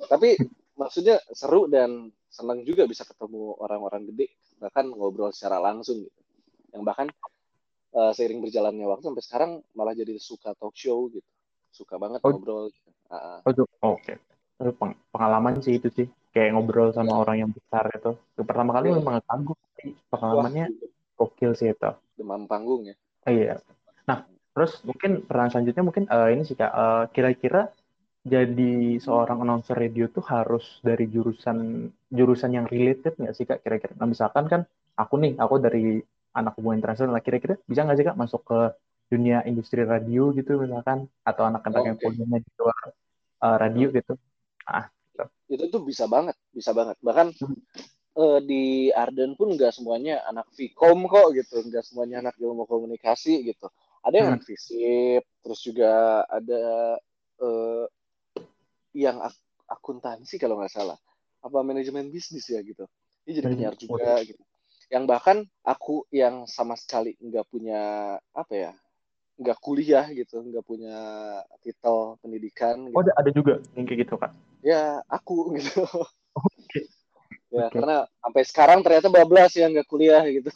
tapi 0.08 0.40
maksudnya 0.80 1.20
seru 1.36 1.68
dan 1.68 2.10
senang 2.32 2.64
juga 2.64 2.88
bisa 2.88 3.04
ketemu 3.04 3.60
orang-orang 3.60 4.08
gede 4.10 4.32
bahkan 4.58 4.88
ngobrol 4.88 5.36
secara 5.36 5.60
langsung 5.60 6.00
gitu 6.08 6.20
yang 6.72 6.84
bahkan 6.84 7.08
eh, 7.92 8.12
seiring 8.16 8.40
berjalannya 8.40 8.88
waktu 8.88 9.04
sampai 9.08 9.24
sekarang 9.24 9.52
malah 9.76 9.92
jadi 9.92 10.16
suka 10.16 10.56
talk 10.56 10.76
show 10.76 11.12
gitu 11.12 11.28
suka 11.72 11.96
banget 11.96 12.20
Oh. 12.24 12.36
ngobrol 12.36 12.68
gitu. 12.68 12.90
Ah. 13.08 13.40
Oh, 13.48 13.96
Oke. 13.96 14.20
Peng- 14.78 15.00
Pengalaman 15.10 15.58
sih 15.60 15.80
itu 15.80 15.88
sih. 15.90 16.08
Kayak 16.32 16.56
ngobrol 16.56 16.92
sama 16.92 17.18
orang 17.18 17.44
yang 17.44 17.52
besar 17.52 17.88
itu. 17.92 18.16
Pertama 18.38 18.72
kali 18.72 18.92
Iya. 18.92 19.00
memang 19.00 19.20
kagum 19.24 19.58
Pengalamannya 20.08 20.66
gokil 21.18 21.52
sih 21.56 21.72
itu. 21.72 21.92
demam 22.16 22.46
panggung 22.46 22.86
ya 22.86 22.96
Iya. 23.26 23.58
Nah, 24.06 24.28
terus 24.54 24.78
mungkin 24.86 25.26
pertanyaan 25.26 25.52
selanjutnya 25.52 25.84
mungkin 25.84 26.04
eh, 26.06 26.30
ini 26.36 26.44
sih 26.46 26.54
Kak, 26.54 26.72
Eh, 26.72 27.04
kira-kira 27.12 27.72
jadi 28.22 29.02
seorang 29.02 29.42
announcer 29.42 29.74
radio 29.74 30.06
tuh 30.06 30.22
harus 30.30 30.78
dari 30.86 31.10
jurusan 31.10 31.90
jurusan 32.08 32.52
yang 32.54 32.66
related 32.70 33.18
nggak 33.18 33.34
sih 33.34 33.46
Kak 33.50 33.66
kira-kira? 33.66 33.98
Nah, 33.98 34.06
misalkan 34.06 34.46
kan 34.46 34.62
aku 34.94 35.18
nih, 35.18 35.34
aku 35.40 35.58
dari 35.58 35.98
anak 36.32 36.56
hubungan 36.58 36.80
internasional, 36.80 37.14
lah 37.16 37.24
kira-kira 37.24 37.60
bisa 37.68 37.84
nggak 37.84 37.98
sih 38.00 38.08
Kak 38.08 38.20
masuk 38.20 38.42
ke 38.48 38.60
dunia 39.12 39.44
industri 39.44 39.84
radio 39.84 40.32
gitu 40.32 40.56
misalkan 40.56 41.12
atau 41.28 41.44
anak-anak 41.44 41.84
yang 41.84 41.98
Oke. 42.00 42.08
kuliahnya 42.08 42.40
di 42.40 42.52
luar 42.56 42.80
eh, 43.42 43.58
radio 43.60 43.88
gitu? 43.92 44.14
itu 45.52 45.68
tuh 45.68 45.84
bisa 45.84 46.08
banget, 46.08 46.40
bisa 46.56 46.72
banget. 46.72 46.96
Bahkan 47.04 47.28
Hmm. 47.44 47.60
eh, 48.16 48.40
di 48.44 48.64
Arden 48.96 49.36
pun 49.36 49.52
nggak 49.52 49.76
semuanya 49.76 50.24
anak 50.28 50.48
Vkom 50.56 51.12
kok 51.12 51.36
gitu, 51.36 51.60
nggak 51.68 51.84
semuanya 51.84 52.24
anak 52.24 52.40
ilmu 52.40 52.64
komunikasi 52.64 53.44
gitu. 53.44 53.68
Ada 54.00 54.16
yang 54.16 54.28
Hmm. 54.32 54.34
anak 54.40 54.48
fisip, 54.48 55.22
terus 55.44 55.60
juga 55.60 56.24
ada 56.32 56.96
eh, 57.42 57.86
yang 58.96 59.20
ak- 59.20 59.44
akuntansi 59.68 60.40
kalau 60.40 60.60
nggak 60.60 60.72
salah, 60.72 61.00
apa 61.44 61.58
manajemen 61.64 62.08
bisnis 62.12 62.48
ya 62.48 62.60
gitu. 62.64 62.88
Dia 63.28 63.34
jadi 63.42 63.48
penyiar 63.52 63.76
juga 63.76 64.20
gitu. 64.24 64.40
Yang 64.92 65.04
bahkan 65.08 65.38
aku 65.64 66.04
yang 66.12 66.44
sama 66.52 66.76
sekali 66.76 67.16
nggak 67.24 67.48
punya 67.48 67.82
apa 68.36 68.54
ya, 68.54 68.72
nggak 69.40 69.58
kuliah 69.64 70.06
gitu, 70.12 70.44
nggak 70.44 70.68
punya 70.68 71.00
titel 71.64 72.20
pendidikan. 72.20 72.92
Oh, 72.92 73.00
Gitu 73.00 73.00
ada, 73.08 73.12
ada 73.16 73.30
juga 73.32 73.54
yang 73.74 73.88
kayak 73.88 74.00
gitu 74.04 74.16
Kak. 74.20 74.32
ya 74.62 75.02
aku 75.10 75.50
gitu 75.58 75.84
Oke. 76.38 76.82
ya 77.52 77.68
Oke. 77.68 77.74
karena 77.74 78.06
sampai 78.22 78.44
sekarang 78.46 78.80
ternyata 78.86 79.10
bablas 79.10 79.52
ya 79.58 79.68
nggak 79.68 79.90
kuliah 79.90 80.24
gitu 80.30 80.50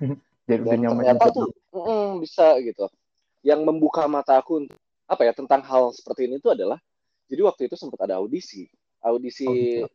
Jadi 0.48 0.60
dan 0.60 0.80
ternyata 0.84 1.32
tuh 1.32 1.48
mm, 1.72 2.20
bisa 2.20 2.56
gitu 2.60 2.88
yang 3.44 3.64
membuka 3.64 4.04
mata 4.08 4.40
aku 4.40 4.64
untuk 4.64 4.76
apa 5.04 5.22
ya 5.28 5.32
tentang 5.36 5.60
hal 5.64 5.92
seperti 5.92 6.28
ini 6.28 6.40
tuh 6.40 6.56
adalah 6.56 6.80
jadi 7.28 7.44
waktu 7.44 7.68
itu 7.68 7.76
sempat 7.76 8.00
ada 8.08 8.20
audisi 8.20 8.68
audisi 9.04 9.44
Oh, 9.44 9.52
gitu. 9.56 9.88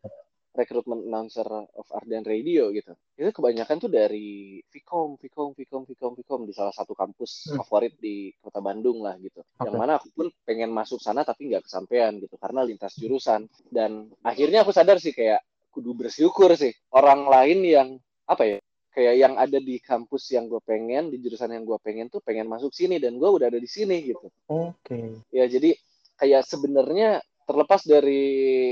Rekrutmen 0.59 1.07
announcer 1.07 1.47
of 1.47 1.87
Arden 1.95 2.27
Radio 2.27 2.67
gitu 2.75 2.91
itu 3.15 3.31
kebanyakan 3.31 3.79
tuh 3.79 3.87
dari 3.87 4.59
Vkom 4.67 5.15
Vkom 5.15 5.55
Vkom 5.55 5.87
Vkom 5.87 6.13
Vkom 6.19 6.41
di 6.43 6.51
salah 6.51 6.75
satu 6.75 6.91
kampus 6.91 7.31
Hmm. 7.49 7.63
favorit 7.63 7.95
di 7.95 8.35
kota 8.43 8.59
Bandung 8.59 8.99
lah 8.99 9.15
gitu 9.17 9.39
yang 9.63 9.71
Oke. 9.71 9.79
mana 9.79 9.95
aku 9.95 10.11
pun 10.11 10.27
pengen 10.43 10.69
masuk 10.69 10.99
sana 10.99 11.23
tapi 11.23 11.47
nggak 11.47 11.63
kesampaian 11.63 12.11
gitu 12.19 12.35
karena 12.35 12.67
lintas 12.67 12.99
jurusan 12.99 13.47
dan 13.71 14.11
akhirnya 14.19 14.67
aku 14.67 14.75
sadar 14.75 14.99
sih 14.99 15.15
kayak 15.15 15.39
kudu 15.71 15.95
bersyukur 15.95 16.51
sih 16.59 16.75
orang 16.91 17.23
lain 17.25 17.59
yang 17.63 17.87
apa 18.27 18.43
ya 18.43 18.57
kayak 18.89 19.15
yang 19.15 19.33
ada 19.37 19.61
di 19.61 19.77
kampus 19.79 20.33
yang 20.33 20.49
gue 20.49 20.59
pengen 20.65 21.07
di 21.07 21.21
jurusan 21.21 21.53
yang 21.53 21.63
gue 21.63 21.77
pengen 21.79 22.09
tuh 22.09 22.19
pengen 22.19 22.49
masuk 22.49 22.73
sini 22.73 22.97
dan 22.97 23.15
gue 23.15 23.29
udah 23.29 23.47
ada 23.47 23.61
di 23.61 23.69
sini 23.69 24.01
gitu 24.01 24.27
Oke. 24.49 25.23
ya 25.29 25.45
jadi 25.45 25.71
kayak 26.17 26.43
sebenarnya 26.43 27.23
terlepas 27.49 27.81
dari 27.81 28.21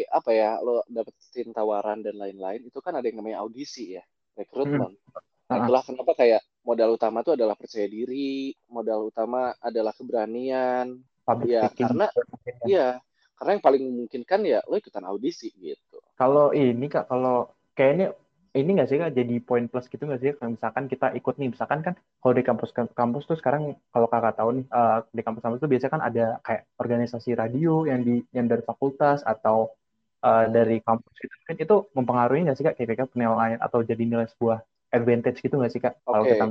apa 0.06 0.30
ya 0.30 0.62
lo 0.62 0.86
dapetin 0.86 1.50
tawaran 1.50 2.06
dan 2.06 2.14
lain-lain 2.14 2.62
itu 2.62 2.78
kan 2.78 2.94
ada 2.94 3.10
yang 3.10 3.18
namanya 3.18 3.42
audisi 3.42 3.98
ya 3.98 4.04
rekrutmen 4.38 4.94
nah, 4.94 5.18
Ah. 5.50 5.64
itulah 5.64 5.82
kenapa 5.82 6.12
kayak 6.14 6.44
modal 6.62 6.94
utama 6.94 7.24
itu 7.24 7.34
adalah 7.34 7.56
percaya 7.56 7.88
diri 7.88 8.52
modal 8.70 9.10
utama 9.10 9.50
adalah 9.58 9.96
keberanian 9.96 11.02
Public 11.24 11.50
Iya, 11.50 11.62
speaking. 11.68 11.88
karena- 11.90 12.14
iya 12.64 12.88
karena 13.34 13.52
yang 13.58 13.64
paling 13.64 13.84
memungkinkan 13.84 14.40
ya 14.44 14.60
lo 14.64 14.76
ikutan 14.76 15.04
audisi 15.04 15.50
gitu 15.54 15.98
Kalau 16.14 16.50
ini 16.52 16.86
kak, 16.86 17.08
kalau 17.08 17.48
kayaknya 17.74 18.14
ini 18.56 18.70
nggak 18.78 18.88
sih 18.90 18.98
kak 19.02 19.12
jadi 19.20 19.36
poin 19.44 19.66
plus 19.72 19.88
gitu 19.92 20.04
nggak 20.08 20.22
sih? 20.24 20.32
Kalau 20.38 20.52
misalkan 20.56 20.86
kita 20.92 21.08
ikut 21.20 21.36
nih, 21.40 21.50
misalkan 21.52 21.80
kan 21.86 21.94
kalau 22.22 22.34
di 22.40 22.44
kampus 22.48 22.70
kampus 22.96 23.24
tuh 23.30 23.38
sekarang 23.40 23.76
kalau 23.92 24.08
kakak 24.08 24.34
tahu 24.40 24.50
nih 24.62 24.66
eh, 24.70 24.98
di 25.18 25.22
kampus-kampus 25.26 25.60
tuh 25.64 25.70
biasanya 25.72 25.94
kan 25.96 26.04
ada 26.04 26.26
kayak 26.46 26.62
organisasi 26.80 27.30
radio 27.36 27.72
yang 27.90 28.02
di 28.08 28.24
yang 28.32 28.48
dari 28.52 28.64
fakultas 28.64 29.26
atau 29.26 29.74
eh, 30.24 30.46
dari 30.54 30.78
kampus 30.80 31.14
gitu 31.20 31.34
kan 31.48 31.56
itu 31.60 31.76
mempengaruhi 31.98 32.40
nggak 32.48 32.58
sih 32.58 32.66
kak 32.66 32.76
kira-kira 32.80 33.08
penilaian 33.12 33.60
atau 33.60 33.80
jadi 33.84 34.04
nilai 34.04 34.28
sebuah 34.32 34.64
advantage 34.94 35.44
gitu 35.44 35.56
nggak 35.60 35.72
sih 35.74 35.82
kak 35.84 35.94
kalau 36.06 36.24
Oke, 36.24 36.36
kita 36.36 36.46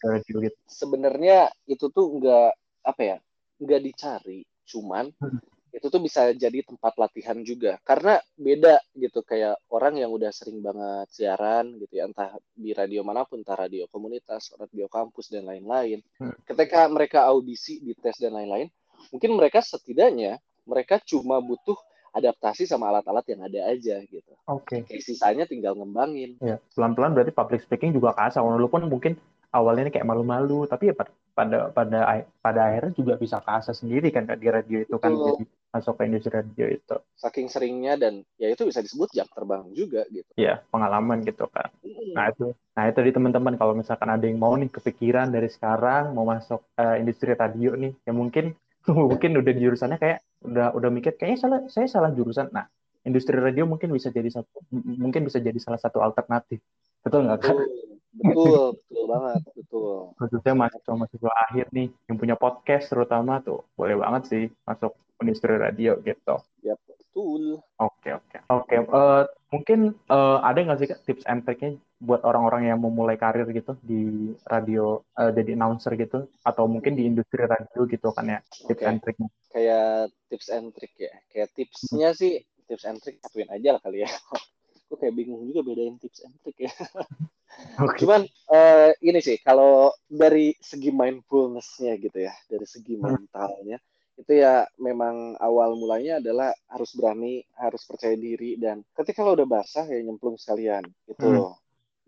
ke 0.00 0.06
radio 0.08 0.36
gitu? 0.48 0.56
sebenarnya 0.68 1.38
itu 1.68 1.86
tuh 1.92 2.06
nggak 2.16 2.48
apa 2.88 3.02
ya 3.04 3.16
nggak 3.60 3.80
dicari 3.84 4.40
Cuman 4.70 5.10
Hmm. 5.18 5.49
Itu 5.70 5.86
tuh 5.86 6.02
bisa 6.02 6.34
jadi 6.34 6.66
tempat 6.66 6.98
latihan 6.98 7.38
juga 7.40 7.78
karena 7.86 8.18
beda 8.34 8.82
gitu 8.98 9.22
kayak 9.22 9.54
orang 9.70 9.98
yang 9.98 10.10
udah 10.10 10.30
sering 10.34 10.58
banget 10.60 11.06
siaran 11.10 11.78
gitu 11.78 12.02
ya 12.02 12.10
entah 12.10 12.34
di 12.52 12.74
radio 12.74 13.00
mana 13.02 13.22
pun 13.22 13.40
entah 13.40 13.54
radio 13.54 13.86
komunitas 13.86 14.50
radio 14.58 14.90
kampus 14.90 15.30
dan 15.30 15.46
lain-lain 15.46 16.02
Hmm. 16.20 16.36
ketika 16.44 16.84
mereka 16.90 17.24
audisi 17.24 17.80
dites 17.80 18.20
dan 18.20 18.36
lain-lain 18.36 18.68
mungkin 19.08 19.32
mereka 19.32 19.64
setidaknya 19.64 20.36
mereka 20.68 21.00
cuma 21.00 21.40
butuh 21.40 21.78
adaptasi 22.10 22.66
sama 22.66 22.90
alat-alat 22.90 23.22
yang 23.30 23.40
ada 23.46 23.60
aja 23.70 24.02
gitu 24.04 24.32
Oke. 24.50 24.82
kayak 24.84 25.00
sisanya 25.00 25.44
tinggal 25.46 25.78
ngembangin 25.78 26.34
Ya, 26.42 26.58
pelan-pelan 26.74 27.14
berarti 27.14 27.30
public 27.30 27.62
speaking 27.62 27.94
juga 27.94 28.10
kasar. 28.12 28.42
Walaupun 28.42 28.90
mungkin 28.90 29.14
awalnya 29.54 29.86
ini 29.86 29.92
kayak 29.94 30.08
malu-malu, 30.10 30.66
tapi 30.66 30.90
ya 30.90 30.94
pada 30.98 31.70
pada 31.70 31.94
pada 32.42 32.60
akhirnya 32.66 32.92
juga 32.92 33.14
bisa 33.16 33.38
kasar 33.40 33.72
sendiri 33.72 34.10
kan 34.10 34.26
di 34.26 34.48
radio 34.50 34.82
itu 34.82 34.96
kan 34.98 35.14
jadi 35.14 35.44
masuk 35.70 35.94
ke 35.98 36.02
industri 36.06 36.34
radio 36.34 36.66
itu. 36.66 36.96
saking 37.14 37.46
seringnya 37.46 37.94
dan 37.94 38.26
ya 38.40 38.50
itu 38.50 38.66
bisa 38.66 38.82
disebut 38.82 39.12
jam 39.14 39.28
terbang 39.30 39.70
juga 39.70 40.02
gitu 40.10 40.26
Ya, 40.34 40.64
pengalaman 40.72 41.22
gitu 41.22 41.46
kan. 41.46 41.70
Hmm. 41.84 42.14
Nah, 42.16 42.24
itu 42.32 42.46
nah 42.74 42.84
itu 42.90 43.00
di 43.04 43.12
teman-teman 43.14 43.54
kalau 43.54 43.76
misalkan 43.76 44.08
ada 44.10 44.24
yang 44.24 44.40
mau 44.40 44.56
nih 44.58 44.72
kepikiran 44.72 45.30
dari 45.30 45.46
sekarang 45.46 46.16
mau 46.16 46.26
masuk 46.26 46.64
eh, 46.74 46.98
industri 46.98 47.36
radio 47.38 47.78
nih, 47.78 47.92
ya 48.02 48.12
mungkin 48.16 48.56
mungkin 49.10 49.30
udah 49.36 49.52
di 49.52 49.60
jurusannya 49.62 49.98
kayak 50.00 50.18
udah 50.42 50.72
udah 50.74 50.90
mikir 50.90 51.14
kayaknya 51.14 51.38
salah 51.38 51.60
saya 51.70 51.86
salah 51.86 52.10
jurusan. 52.10 52.50
Nah, 52.50 52.66
industri 53.06 53.36
radio 53.38 53.68
mungkin 53.68 53.92
bisa 53.94 54.10
jadi 54.10 54.32
satu 54.32 54.64
mungkin 54.74 55.28
bisa 55.28 55.38
jadi 55.38 55.56
salah 55.62 55.78
satu 55.78 56.02
alternatif. 56.02 56.58
Betul 57.04 57.30
nggak 57.30 57.40
Kak? 57.40 57.54
betul 57.54 57.62
betul 58.10 58.66
betul 58.90 59.04
banget 59.06 59.40
betul 59.54 59.94
khususnya 60.18 60.54
mahasiswa-mahasiswa 60.58 61.32
akhir 61.46 61.66
nih 61.70 61.88
yang 62.10 62.16
punya 62.18 62.34
podcast 62.34 62.90
terutama 62.90 63.38
tuh 63.38 63.62
boleh 63.78 63.94
banget 63.94 64.22
sih 64.26 64.44
masuk 64.66 64.92
industri 65.22 65.54
radio 65.56 65.96
gitu. 66.00 66.36
ya 66.60 66.74
betul 66.86 67.58
Oke 67.80 68.14
oke 68.14 68.38
oke. 68.48 68.74
Eh, 68.76 69.22
mungkin 69.50 69.80
eh, 69.96 70.38
ada 70.40 70.58
nggak 70.62 70.78
sih 70.78 70.88
Kak, 70.88 71.00
tips 71.08 71.24
and 71.26 71.42
triknya 71.42 71.74
buat 72.00 72.24
orang-orang 72.24 72.70
yang 72.72 72.78
mau 72.80 72.88
mulai 72.88 73.18
karir 73.18 73.44
gitu 73.50 73.76
di 73.82 74.32
radio 74.48 75.02
eh, 75.18 75.32
jadi 75.34 75.52
announcer 75.58 75.96
gitu 75.98 76.30
atau 76.46 76.64
mungkin 76.70 76.94
di 76.96 77.04
industri 77.04 77.44
radio 77.44 77.84
gitu 77.84 78.08
kan 78.14 78.24
ya 78.24 78.38
tips 78.64 78.84
and 78.86 79.00
triknya. 79.04 79.28
kayak 79.50 80.08
tips 80.30 80.48
and 80.48 80.70
trick 80.72 80.94
ya. 80.96 81.12
Kayak 81.28 81.48
tipsnya 81.52 82.08
sih 82.14 82.40
tips 82.70 82.86
and 82.86 83.02
trick 83.02 83.18
satuin 83.20 83.50
aja 83.50 83.76
lah 83.76 83.80
kali 83.82 84.06
ya. 84.06 84.08
Gue 84.86 84.96
kayak 84.98 85.14
bingung 85.18 85.42
juga 85.50 85.60
bedain 85.66 85.98
tips 85.98 86.22
and 86.24 86.34
trick 86.46 86.70
ya. 86.70 86.72
Oke. 87.82 88.06
Cuman 88.06 88.22
eh, 88.54 88.90
ini 89.02 89.18
sih 89.18 89.36
kalau 89.42 89.90
dari 90.06 90.54
segi 90.62 90.94
mindfulness-nya 90.94 91.98
gitu 91.98 92.22
ya, 92.22 92.32
dari 92.46 92.64
segi 92.64 92.94
Hmm. 92.96 93.18
mentalnya 93.18 93.82
itu 94.20 94.32
ya 94.36 94.68
memang 94.76 95.40
awal 95.40 95.72
mulanya 95.80 96.20
adalah 96.20 96.52
harus 96.68 96.92
berani, 96.92 97.40
harus 97.56 97.82
percaya 97.88 98.12
diri 98.14 98.60
dan 98.60 98.84
ketika 98.92 99.24
lo 99.24 99.32
udah 99.32 99.48
basah 99.48 99.88
ya 99.88 100.00
nyemplung 100.04 100.36
sekalian 100.36 100.84
gitu. 101.08 101.24
Hmm. 101.24 101.56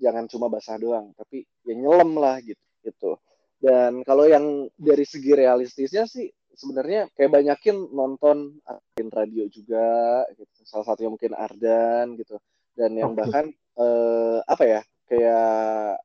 Jangan 0.02 0.24
cuma 0.28 0.52
basah 0.52 0.76
doang, 0.76 1.14
tapi 1.16 1.46
ya 1.64 1.72
nyelam 1.72 2.18
lah 2.20 2.36
gitu. 2.44 2.60
gitu. 2.84 3.16
Dan 3.62 4.02
kalau 4.02 4.26
yang 4.26 4.66
dari 4.74 5.06
segi 5.06 5.30
realistisnya 5.32 6.04
sih 6.10 6.26
sebenarnya 6.52 7.08
kayak 7.14 7.30
banyakin 7.32 7.88
nonton 7.94 8.58
Arden 8.66 9.08
radio 9.14 9.46
juga 9.48 10.26
gitu. 10.34 10.60
Salah 10.66 10.92
satunya 10.92 11.10
mungkin 11.14 11.32
Ardan 11.32 12.18
gitu. 12.18 12.36
Dan 12.74 12.98
yang 12.98 13.14
bahkan 13.14 13.48
eh, 13.78 14.38
apa 14.42 14.64
ya? 14.66 14.80
Kayak 15.06 16.02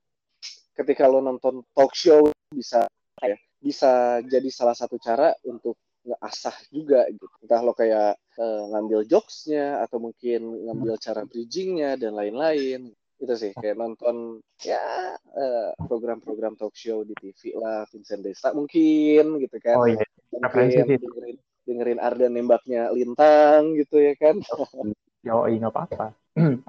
ketika 0.78 1.10
lo 1.10 1.20
nonton 1.20 1.66
talk 1.74 1.98
show 1.98 2.30
bisa 2.54 2.86
ya? 3.20 3.38
Bisa 3.58 4.22
jadi 4.22 4.50
salah 4.54 4.78
satu 4.78 5.02
cara 5.02 5.34
untuk 5.50 5.74
ngeasah 6.08 6.58
juga 6.72 7.04
gitu. 7.12 7.28
Entah 7.44 7.62
lo 7.62 7.76
kayak 7.76 8.16
eh, 8.40 8.64
ngambil 8.72 9.04
jokesnya 9.06 9.84
atau 9.84 10.00
mungkin 10.00 10.42
ngambil 10.66 10.96
cara 10.98 11.28
bridgingnya 11.28 12.00
dan 12.00 12.16
lain-lain. 12.16 12.96
Itu 13.18 13.34
sih 13.34 13.52
kayak 13.52 13.76
nonton 13.76 14.40
ya 14.64 15.14
eh, 15.18 15.70
program-program 15.76 16.56
talk 16.56 16.74
show 16.74 17.04
di 17.04 17.14
TV 17.20 17.60
lah, 17.60 17.84
Vincent 17.92 18.24
Desta 18.24 18.56
mungkin 18.56 19.44
gitu 19.44 19.58
kan. 19.60 19.78
Oh 19.78 19.88
iya. 19.90 20.06
Mungkin 20.32 20.98
dengerin, 21.02 21.38
dengerin 21.68 22.00
Ardan 22.00 22.32
nembaknya 22.36 22.90
lintang 22.96 23.76
gitu 23.76 24.00
ya 24.00 24.14
kan. 24.16 24.40
Iya 25.26 25.34
nggak 25.60 25.74
apa-apa. 25.74 26.06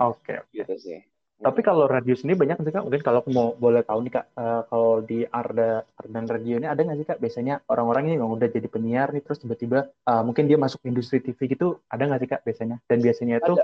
Oke. 0.01 0.43
Gitu 0.51 0.75
sih. 0.81 0.99
Tapi 1.39 1.61
kalau 1.63 1.87
radio 1.87 2.19
sendiri 2.19 2.35
banyak 2.35 2.59
sih 2.67 2.75
kak? 2.75 2.83
Mungkin 2.83 3.03
kalau 3.07 3.23
aku 3.23 3.31
mau 3.31 3.55
boleh 3.55 3.87
tahu 3.87 4.03
nih 4.03 4.13
kak, 4.19 4.27
eh, 4.35 4.63
kalau 4.67 4.95
di 5.07 5.23
Arda 5.23 5.87
Ardan 5.95 6.27
Radio 6.27 6.59
ini 6.59 6.67
ada 6.67 6.83
nggak 6.83 6.99
sih 6.99 7.07
kak? 7.07 7.19
Biasanya 7.23 7.63
orang-orang 7.71 8.11
ini 8.11 8.15
yang 8.19 8.35
udah 8.35 8.49
jadi 8.51 8.67
penyiar 8.67 9.15
nih, 9.15 9.23
terus 9.23 9.39
tiba-tiba 9.39 9.87
eh, 9.87 10.23
mungkin 10.27 10.51
dia 10.51 10.59
masuk 10.59 10.83
industri 10.83 11.23
TV 11.23 11.39
gitu, 11.47 11.79
ada 11.87 12.03
nggak 12.11 12.21
sih 12.27 12.31
kak 12.35 12.43
biasanya? 12.43 12.77
Dan 12.91 12.99
biasanya 12.99 13.35
itu 13.39 13.55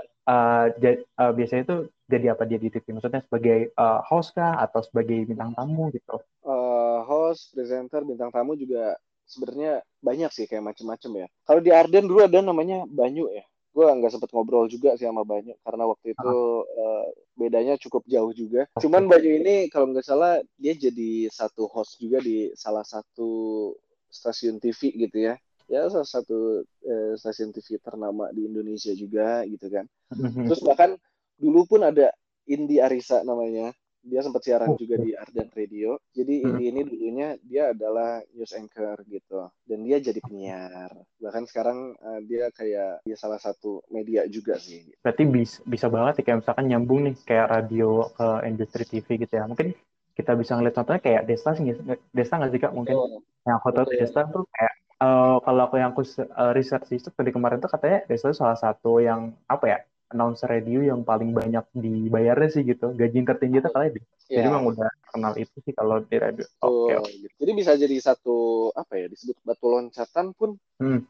ja- 0.79 0.99
eh, 1.03 1.31
biasanya 1.35 1.61
itu 1.67 1.75
jadi 2.07 2.25
apa 2.31 2.43
dia 2.47 2.59
di 2.63 2.69
TV? 2.71 2.85
Maksudnya 2.95 3.21
sebagai 3.27 3.59
eh, 3.75 3.99
host 4.07 4.31
kah 4.31 4.55
atau 4.63 4.79
sebagai 4.79 5.27
bintang 5.27 5.51
tamu 5.51 5.91
gitu? 5.91 6.15
Eh, 6.47 6.99
host, 7.11 7.51
presenter, 7.51 8.07
bintang 8.07 8.31
tamu 8.31 8.55
juga 8.55 8.95
sebenarnya 9.27 9.83
banyak 9.99 10.31
sih 10.31 10.45
kayak 10.47 10.63
macem-macem 10.63 11.11
ya. 11.25 11.27
Kalau 11.43 11.59
di 11.59 11.73
Arden 11.75 12.05
dulu 12.07 12.23
ada 12.23 12.39
namanya 12.39 12.87
Banyu 12.87 13.27
ya. 13.33 13.43
Gue 13.75 13.91
nggak 13.91 14.15
sempet 14.15 14.31
ngobrol 14.31 14.71
juga 14.71 14.95
sih 14.95 15.03
sama 15.03 15.27
Banyu 15.27 15.51
karena 15.59 15.83
waktu 15.83 16.15
itu 16.15 16.33
eh, 16.63 17.05
bedanya 17.35 17.75
cukup 17.75 18.07
jauh 18.07 18.31
juga. 18.31 18.71
Cuman 18.79 19.11
Banyu 19.11 19.43
ini 19.43 19.67
kalau 19.67 19.91
nggak 19.91 20.07
salah 20.07 20.39
dia 20.55 20.71
jadi 20.71 21.27
satu 21.27 21.67
host 21.67 21.99
juga 21.99 22.23
di 22.23 22.55
salah 22.55 22.87
satu 22.87 23.75
stasiun 24.07 24.63
TV 24.63 24.95
gitu 24.95 25.27
ya. 25.27 25.35
Ya 25.67 25.91
salah 25.91 26.07
satu 26.07 26.63
eh, 26.87 27.19
stasiun 27.19 27.51
TV 27.51 27.83
ternama 27.83 28.31
di 28.31 28.47
Indonesia 28.47 28.95
juga 28.95 29.43
gitu 29.43 29.67
kan. 29.67 29.85
Terus 30.47 30.63
bahkan 30.63 30.95
dulu 31.35 31.67
pun 31.67 31.83
ada 31.83 32.15
Indi 32.47 32.79
Arisa 32.79 33.27
namanya. 33.27 33.75
Dia 34.05 34.21
sempat 34.21 34.45
siaran 34.45 34.69
Oh, 34.69 34.77
juga 34.77 35.01
di 35.01 35.17
Ardan 35.17 35.49
Radio. 35.57 35.97
Jadi 36.13 36.45
Hmm. 36.45 36.61
Ini 36.61 36.81
dulunya 36.85 37.29
dia 37.41 37.73
adalah 37.73 38.21
news 38.37 38.53
anchor 38.53 39.01
gitu. 39.09 39.49
Dan 39.65 39.81
dia 39.81 39.97
jadi 39.97 40.21
penyiar. 40.21 40.93
Bahkan 41.17 41.43
sekarang 41.49 41.97
eh, 41.97 42.19
dia 42.29 42.53
kayak 42.53 43.01
dia 43.01 43.17
salah 43.17 43.41
satu 43.41 43.81
media 43.89 44.29
juga 44.29 44.61
sih. 44.61 44.85
Berarti 45.01 45.23
bisa, 45.25 45.57
bisa 45.65 45.89
banget 45.89 46.21
ya 46.21 46.23
kayak 46.29 46.39
misalkan 46.45 46.65
nyambung 46.69 46.99
nih 47.09 47.15
kayak 47.25 47.47
radio 47.49 48.05
ke 48.13 48.27
industri 48.45 48.83
TV 48.85 49.25
gitu 49.25 49.33
ya. 49.33 49.49
Mungkin 49.49 49.73
kita 50.15 50.31
bisa 50.37 50.55
ngeliat 50.55 50.75
contohnya 50.77 51.01
kayak 51.01 51.25
Desta 51.27 51.57
sih, 51.57 51.65
Desta 52.13 52.39
nggak 52.39 52.51
sih 52.53 52.61
kak? 52.61 52.73
Mungkin 52.77 52.95
Betul. 52.95 53.19
yang 53.49 53.55
aku 53.57 53.69
tahu 53.73 53.85
Betul. 53.89 53.99
Desta 53.99 54.21
tuh 54.29 54.43
kayak 54.53 54.73
eh, 55.01 55.37
kalau 55.41 55.61
aku 55.65 55.75
yang 55.81 55.89
aku 55.91 56.03
eh, 56.05 56.51
research 56.53 56.87
itu 56.93 57.09
tadi 57.09 57.33
kemarin 57.33 57.57
tuh 57.57 57.73
katanya 57.73 58.05
Desta 58.05 58.29
salah 58.31 58.55
satu 58.55 59.01
yang 59.01 59.33
apa 59.49 59.65
ya 59.65 59.79
announcer 60.13 60.47
radio 60.47 60.79
yang 60.85 61.01
paling 61.01 61.33
banyak 61.33 61.65
dibayarnya 61.73 62.49
sih 62.51 62.61
gitu 62.61 62.93
gaji 62.93 63.25
tertinggi 63.25 63.57
itu 63.61 63.69
kalian 63.71 63.93
deh 63.97 64.05
jadi 64.25 64.47
Ya, 64.47 64.49
emang 64.49 64.65
udah 64.73 64.89
kenal 65.13 65.33
itu 65.37 65.53
sih 65.61 65.73
kalau 65.73 66.01
di 66.01 66.17
radio 66.17 66.45
oke 66.65 66.97
betul. 66.97 67.13
gitu. 67.13 67.35
Jadi 67.45 67.51
bisa 67.53 67.71
jadi 67.77 67.97
satu 68.01 68.37
apa 68.73 68.93
ya 68.97 69.05
disebut 69.05 69.37
batu 69.45 69.67
loncatan 69.69 70.33
pun 70.33 70.57
Hmm. 70.81 71.01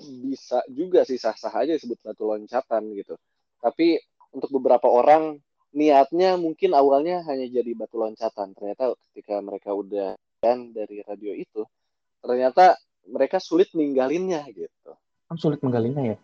bisa 0.00 0.60
juga 0.68 1.04
sih 1.04 1.20
sah-sah 1.20 1.52
aja 1.52 1.72
disebut 1.76 2.00
batu 2.00 2.24
loncatan 2.28 2.92
gitu. 2.96 3.16
Tapi 3.60 4.00
untuk 4.32 4.48
beberapa 4.60 4.88
orang 4.88 5.40
niatnya 5.72 6.36
mungkin 6.40 6.72
awalnya 6.72 7.20
hanya 7.28 7.48
jadi 7.48 7.72
batu 7.76 7.96
loncatan. 8.00 8.52
Ternyata 8.56 8.96
ketika 9.12 9.40
mereka 9.44 9.72
udah 9.76 10.16
dan 10.40 10.72
dari 10.72 11.04
radio 11.04 11.36
itu, 11.36 11.68
ternyata 12.24 12.80
mereka 13.08 13.40
sulit 13.40 13.72
ninggalinnya 13.76 14.44
gitu. 14.52 14.92
kan 15.28 15.36
sulit 15.38 15.60
menggalinya 15.62 16.02
ya 16.02 16.16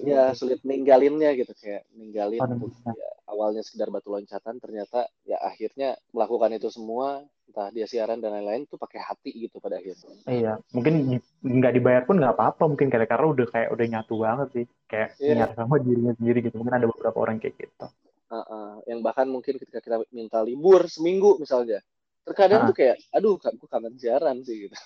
Ya 0.00 0.32
sulit 0.32 0.64
ninggalinnya 0.64 1.36
gitu 1.36 1.52
kayak 1.52 1.84
ninggalin 1.92 2.40
ya, 2.40 3.10
awalnya 3.28 3.60
sekedar 3.60 3.92
batu 3.92 4.08
loncatan 4.08 4.56
ternyata 4.56 5.04
ya 5.28 5.36
akhirnya 5.36 6.00
melakukan 6.16 6.56
itu 6.56 6.72
semua 6.72 7.20
entah 7.44 7.68
dia 7.68 7.84
siaran 7.84 8.24
dan 8.24 8.32
lain-lain 8.32 8.64
tuh 8.64 8.80
pakai 8.80 9.02
hati 9.04 9.36
gitu 9.36 9.60
pada 9.60 9.76
akhirnya. 9.76 10.16
iya 10.24 10.52
mungkin 10.72 11.20
nggak 11.44 11.72
dibayar 11.76 12.02
pun 12.08 12.16
nggak 12.16 12.32
apa-apa 12.32 12.72
mungkin 12.72 12.88
karena 12.88 13.04
karena 13.04 13.26
udah 13.28 13.46
kayak 13.52 13.68
udah 13.68 13.86
nyatu 13.90 14.14
banget 14.16 14.48
sih 14.54 14.64
kayak 14.88 15.08
Iya. 15.20 15.34
nyatu 15.44 15.54
sama 15.58 15.76
dirinya 15.76 16.12
sendiri 16.16 16.38
gitu 16.40 16.56
mungkin 16.56 16.74
ada 16.80 16.86
beberapa 16.88 17.18
orang 17.20 17.36
kayak 17.36 17.54
gitu 17.60 17.86
Uh-uh. 18.30 18.80
yang 18.86 19.02
bahkan 19.02 19.26
mungkin 19.26 19.58
ketika 19.58 19.82
kita 19.82 20.00
minta 20.08 20.40
libur 20.40 20.86
seminggu 20.86 21.36
misalnya 21.36 21.82
terkadang 22.24 22.64
Ah. 22.64 22.68
tuh 22.70 22.76
kayak 22.78 22.96
aduh 23.12 23.36
gue 23.36 23.68
kangen 23.68 23.92
siaran 23.98 24.40
sih 24.40 24.70
gitu 24.70 24.76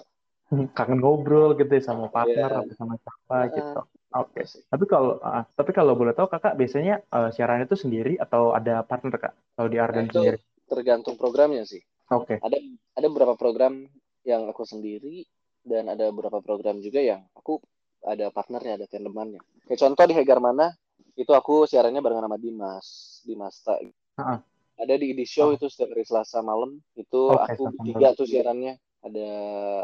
kangen 0.77 0.99
ngobrol 0.99 1.55
gitu 1.55 1.71
ya 1.71 1.83
sama 1.85 2.09
partner 2.11 2.49
Iya. 2.51 2.59
atau 2.65 2.75
sama 2.75 2.95
siapa 2.99 3.37
Ah. 3.39 3.45
gitu 3.47 3.81
oke 4.15 4.41
sih. 4.43 4.63
tapi 4.65 4.85
kalau 4.85 5.19
ah, 5.21 5.45
tapi 5.49 5.71
kalau 5.71 5.93
boleh 5.93 6.13
tahu 6.13 6.27
kakak 6.27 6.55
biasanya 6.55 7.03
eh, 7.03 7.31
siaran 7.31 7.61
itu 7.61 7.75
sendiri 7.75 8.17
atau 8.17 8.51
ada 8.51 8.81
partner 8.81 9.19
kak 9.21 9.35
kalau 9.53 9.69
di 9.69 9.77
Arden 9.77 10.07
Nah, 10.07 10.13
sendiri 10.13 10.39
tergantung 10.65 11.15
programnya 11.15 11.63
sih 11.63 11.83
oke 12.09 12.39
ada 12.39 12.57
ada 12.95 13.07
beberapa 13.07 13.35
program 13.35 13.85
yang 14.23 14.49
aku 14.49 14.65
sendiri 14.65 15.27
dan 15.61 15.89
ada 15.89 16.09
beberapa 16.09 16.41
program 16.41 16.79
juga 16.79 16.99
yang 16.99 17.25
aku 17.33 17.61
ada 18.01 18.29
partnernya 18.29 18.77
ada 18.77 18.87
tandemannya 18.87 19.41
kayak 19.65 19.81
contoh 19.81 20.05
di 20.05 20.15
Hegar 20.15 20.39
mana 20.39 20.73
itu 21.15 21.31
aku 21.31 21.65
siarannya 21.65 22.01
barengan 22.01 22.27
sama 22.27 22.37
Dimas 22.37 22.87
Dimas 23.23 23.57
Tak 23.61 23.79
Ah. 24.15 24.39
ada 24.77 24.95
di 24.95 25.11
Idi 25.11 25.25
Show 25.25 25.51
Ah. 25.51 25.57
itu 25.57 25.67
setiap 25.67 25.91
hari 25.91 26.03
Selasa 26.03 26.39
malam 26.39 26.79
itu 26.95 27.21
Oke, 27.29 27.51
aku 27.51 27.63
malam. 27.83 28.15
tuh 28.15 28.27
siarannya 28.27 28.75
ada 29.01 29.29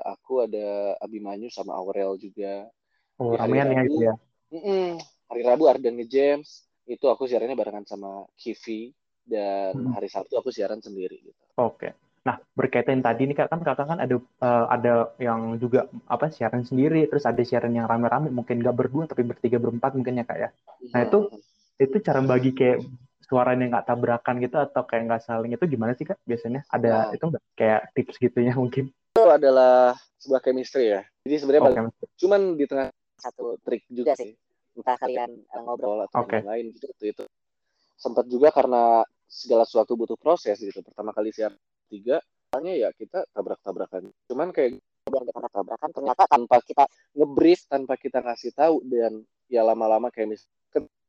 aku 0.06 0.42
ada 0.42 0.66
Abimanyu 0.98 1.48
sama 1.48 1.74
Aurel 1.74 2.16
juga 2.16 2.68
Oh, 3.20 3.36
ramean 3.36 3.68
ya 3.68 3.84
itu 3.84 4.00
ya. 4.00 4.14
Mm-mm. 4.48 4.96
Hari 5.28 5.42
Rabu 5.44 5.68
Ardan 5.68 6.00
nge-James 6.00 6.64
itu 6.88 7.04
aku 7.06 7.28
siarannya 7.28 7.54
barengan 7.54 7.84
sama 7.84 8.24
Kivi 8.34 8.96
dan 9.28 9.76
Hmm. 9.76 9.92
hari 9.94 10.08
Sabtu 10.08 10.40
aku 10.40 10.48
siaran 10.48 10.80
sendiri 10.80 11.20
gitu. 11.20 11.36
Oke. 11.60 11.92
Nah, 12.24 12.40
berkaitan 12.56 13.00
tadi 13.04 13.28
nih 13.28 13.36
Kak, 13.36 13.48
kan 13.52 13.60
Kakak 13.60 13.86
kan 13.92 13.98
ada 14.00 14.16
eh, 14.16 14.64
ada 14.72 15.12
yang 15.20 15.60
juga 15.60 15.86
apa 16.08 16.32
siaran 16.32 16.64
sendiri, 16.64 17.04
terus 17.06 17.28
ada 17.28 17.40
siaran 17.44 17.76
yang 17.76 17.84
rame-rame, 17.84 18.32
mungkin 18.32 18.64
nggak 18.64 18.76
berdua 18.76 19.04
tapi 19.04 19.22
bertiga 19.24 19.60
berempat 19.60 19.92
mungkin 19.92 20.20
ya 20.20 20.24
Kak 20.24 20.38
ya. 20.40 20.48
Nah, 20.96 21.00
itu 21.04 21.18
itu 21.76 21.96
cara 22.00 22.20
bagi 22.24 22.56
kayak 22.56 22.84
suaranya 23.24 23.76
nggak 23.76 23.86
tabrakan 23.86 24.36
gitu 24.42 24.56
atau 24.58 24.82
kayak 24.84 25.02
nggak 25.06 25.22
saling 25.22 25.52
itu 25.54 25.64
gimana 25.68 25.92
sih 25.92 26.08
Kak 26.08 26.18
biasanya? 26.24 26.64
Ada 26.72 26.88
Nah. 26.88 27.14
itu 27.14 27.24
nggak 27.28 27.44
kayak 27.56 27.80
tips 27.92 28.16
gitunya 28.16 28.56
mungkin? 28.56 28.88
itu 29.10 29.26
adalah 29.26 29.98
sebuah 30.22 30.38
chemistry 30.38 30.94
ya. 30.94 31.02
Jadi 31.26 31.34
sebenarnya 31.42 31.62
balik- 31.66 31.98
cuman 32.14 32.40
di 32.54 32.64
tengah 32.70 32.88
satu 33.20 33.60
trik 33.62 33.84
juga 33.92 34.16
sih. 34.16 34.32
Entah 34.74 34.96
kalian 34.96 35.44
uh, 35.52 35.62
ngobrol 35.62 36.02
atau 36.08 36.24
Oke. 36.24 36.40
yang 36.40 36.48
lain 36.48 36.66
gitu 36.74 36.86
itu, 36.90 37.04
itu. 37.12 37.24
Sempat 38.00 38.24
juga 38.26 38.48
karena 38.50 39.04
segala 39.28 39.68
sesuatu 39.68 39.94
butuh 39.94 40.16
proses 40.16 40.56
gitu. 40.58 40.80
Pertama 40.80 41.12
kali 41.12 41.30
siaran 41.30 41.58
tiga, 41.92 42.18
awalnya 42.50 42.74
ya 42.74 42.88
kita 42.96 43.28
tabrak-tabrakan. 43.30 44.10
Cuman 44.26 44.50
kayak 44.50 44.80
yang 45.10 45.26
kita 45.26 45.50
tabrakan 45.50 45.90
ternyata 45.90 46.22
tanpa 46.26 46.56
kita 46.62 46.84
ngebrief, 47.14 47.60
tanpa 47.66 47.94
kita 47.98 48.18
ngasih 48.24 48.52
tahu 48.54 48.82
dan 48.86 49.22
ya 49.50 49.66
lama-lama 49.66 50.08
kayak 50.08 50.38
mis 50.38 50.42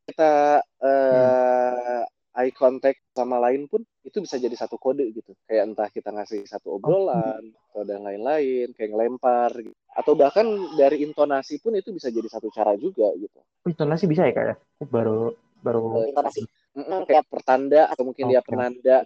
kita 0.02 0.60
eh 0.82 2.04
eye 2.32 2.56
contact 2.56 3.04
sama 3.12 3.44
lain 3.44 3.68
pun 3.68 3.84
itu 4.08 4.24
bisa 4.24 4.40
jadi 4.40 4.56
satu 4.56 4.80
kode 4.80 5.04
gitu. 5.12 5.36
Kayak 5.46 5.64
entah 5.74 5.90
kita 5.92 6.10
ngasih 6.16 6.48
satu 6.48 6.80
obrolan 6.80 7.52
atau 7.72 7.84
dan 7.84 8.02
lain-lain, 8.08 8.72
kayak 8.74 8.92
ngelempar 8.96 9.52
gitu. 9.60 9.76
Atau 9.92 10.16
bahkan 10.16 10.48
dari 10.80 11.04
intonasi 11.04 11.60
pun 11.60 11.76
itu 11.76 11.92
bisa 11.92 12.08
jadi 12.08 12.28
satu 12.32 12.48
cara 12.52 12.74
juga 12.80 13.12
gitu. 13.20 13.40
Oh, 13.40 13.70
Intonasi 13.70 14.08
bisa 14.08 14.26
ya 14.26 14.34
Kak 14.34 14.46
ya? 14.46 14.56
Baru 14.88 15.36
baru 15.62 16.08
intonasi. 16.10 16.48
Mm-mm, 16.72 17.04
kayak 17.04 17.28
pertanda 17.28 17.92
atau 17.92 18.08
mungkin 18.08 18.32
dia 18.32 18.40
Oke. 18.40 18.48
penanda 18.48 18.98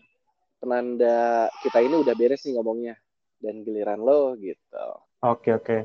penanda 0.61 1.15
kita 1.65 1.81
ini 1.81 1.95
udah 2.05 2.13
beres 2.13 2.45
nih 2.45 2.53
ngomongnya 2.55 2.95
dan 3.41 3.65
giliran 3.65 3.99
lo 3.99 4.37
gitu. 4.37 4.85
Oke 5.25 5.49
oke. 5.57 5.77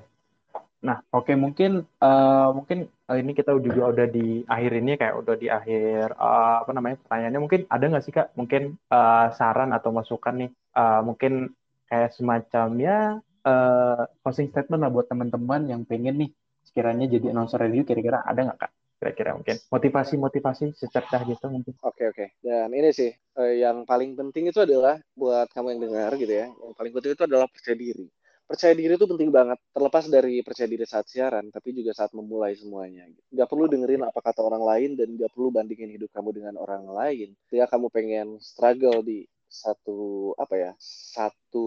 Nah 0.85 1.01
oke 1.13 1.33
mungkin 1.35 1.83
eh, 1.85 2.49
mungkin 2.53 2.79
eh, 2.85 3.19
ini 3.21 3.33
kita 3.33 3.57
juga 3.57 3.83
udah 3.97 4.07
di 4.07 4.45
akhir 4.45 4.73
ini 4.77 4.93
kayak 5.01 5.17
udah 5.17 5.35
di 5.41 5.49
akhir 5.49 6.13
eh, 6.13 6.55
apa 6.63 6.71
namanya 6.77 6.97
pertanyaannya 7.01 7.41
mungkin 7.41 7.63
ada 7.73 7.85
nggak 7.89 8.05
sih 8.05 8.13
kak 8.13 8.37
mungkin 8.37 8.77
eh, 8.77 9.27
saran 9.35 9.73
atau 9.73 9.91
masukan 9.91 10.37
nih 10.37 10.51
Eh, 10.71 11.01
mungkin 11.03 11.51
kayak 11.91 12.15
semacam 12.15 12.69
ya 12.79 12.99
eh, 13.45 14.03
closing 14.23 14.49
statement 14.53 14.81
lah 14.85 14.91
buat 14.93 15.07
teman-teman 15.09 15.69
yang 15.71 15.83
pengen 15.89 16.27
nih 16.27 16.31
sekiranya 16.65 17.07
jadi 17.09 17.33
announcer 17.33 17.59
radio 17.59 17.83
kira-kira 17.83 18.23
ada 18.23 18.41
nggak 18.47 18.59
kak 18.61 18.73
kira-kira 19.01 19.33
mungkin 19.33 19.57
motivasi 19.73 20.15
motivasi 20.21 20.65
secercah 20.77 21.25
gitu 21.25 21.49
mungkin 21.49 21.73
Oke 21.81 22.05
oke. 22.13 22.27
Dan 22.45 22.69
ini 22.77 22.93
sih 22.93 23.09
eh, 23.13 23.55
yang 23.65 23.89
paling 23.89 24.13
penting 24.13 24.53
itu 24.53 24.61
adalah 24.61 25.01
buat 25.17 25.49
kamu 25.57 25.77
yang 25.77 25.81
dengar 25.89 26.11
gitu 26.21 26.33
ya. 26.33 26.53
Yang 26.53 26.75
paling 26.77 26.93
penting 26.93 27.13
itu 27.17 27.25
adalah 27.25 27.49
percaya 27.49 27.77
diri. 27.77 28.07
Percaya 28.45 28.75
diri 28.77 28.93
itu 28.99 29.07
penting 29.09 29.31
banget. 29.33 29.59
Terlepas 29.73 30.05
dari 30.11 30.43
percaya 30.45 30.69
diri 30.69 30.85
saat 30.85 31.07
siaran, 31.09 31.49
tapi 31.49 31.73
juga 31.73 31.97
saat 31.97 32.13
memulai 32.13 32.53
semuanya. 32.59 33.09
Gak 33.31 33.49
perlu 33.49 33.71
dengerin 33.71 34.05
apa 34.05 34.21
kata 34.21 34.43
orang 34.43 34.65
lain 34.67 34.91
dan 34.99 35.09
gak 35.17 35.31
perlu 35.33 35.49
bandingin 35.55 35.93
hidup 35.97 36.11
kamu 36.13 36.35
dengan 36.37 36.55
orang 36.59 36.85
lain. 36.91 37.33
Ketika 37.49 37.79
kamu 37.79 37.87
pengen 37.95 38.29
struggle 38.43 39.01
di 39.07 39.25
satu 39.51 40.33
apa 40.39 40.55
ya, 40.57 40.73
satu 41.15 41.67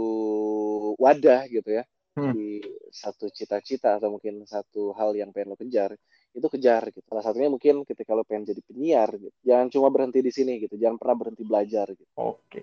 wadah 0.98 1.46
gitu 1.52 1.69
ya, 1.80 1.84
Hmm. 2.13 2.30
di 2.30 2.62
satu 2.93 3.26
cita-cita 3.34 3.98
atau 3.98 4.13
mungkin 4.13 4.46
satu 4.46 4.93
hal 4.93 5.17
yang 5.17 5.34
pengen 5.34 5.50
lo 5.54 5.58
kejar, 5.58 5.98
itu 6.38 6.46
kejar 6.46 6.93
gitu. 6.93 7.02
Salah 7.10 7.26
satunya 7.26 7.50
mungkin 7.50 7.82
ketika 7.89 8.13
lo 8.13 8.22
pengen 8.22 8.54
jadi 8.54 8.62
penyiar 8.62 9.10
gitu. 9.17 9.34
Jangan 9.41 9.67
cuma 9.74 9.89
berhenti 9.89 10.22
di 10.22 10.30
sini 10.30 10.62
gitu. 10.62 10.78
Jangan 10.78 11.02
pernah 11.02 11.17
berhenti 11.17 11.41
belajar 11.41 11.89
gitu. 11.89 12.12
oke 12.13 12.62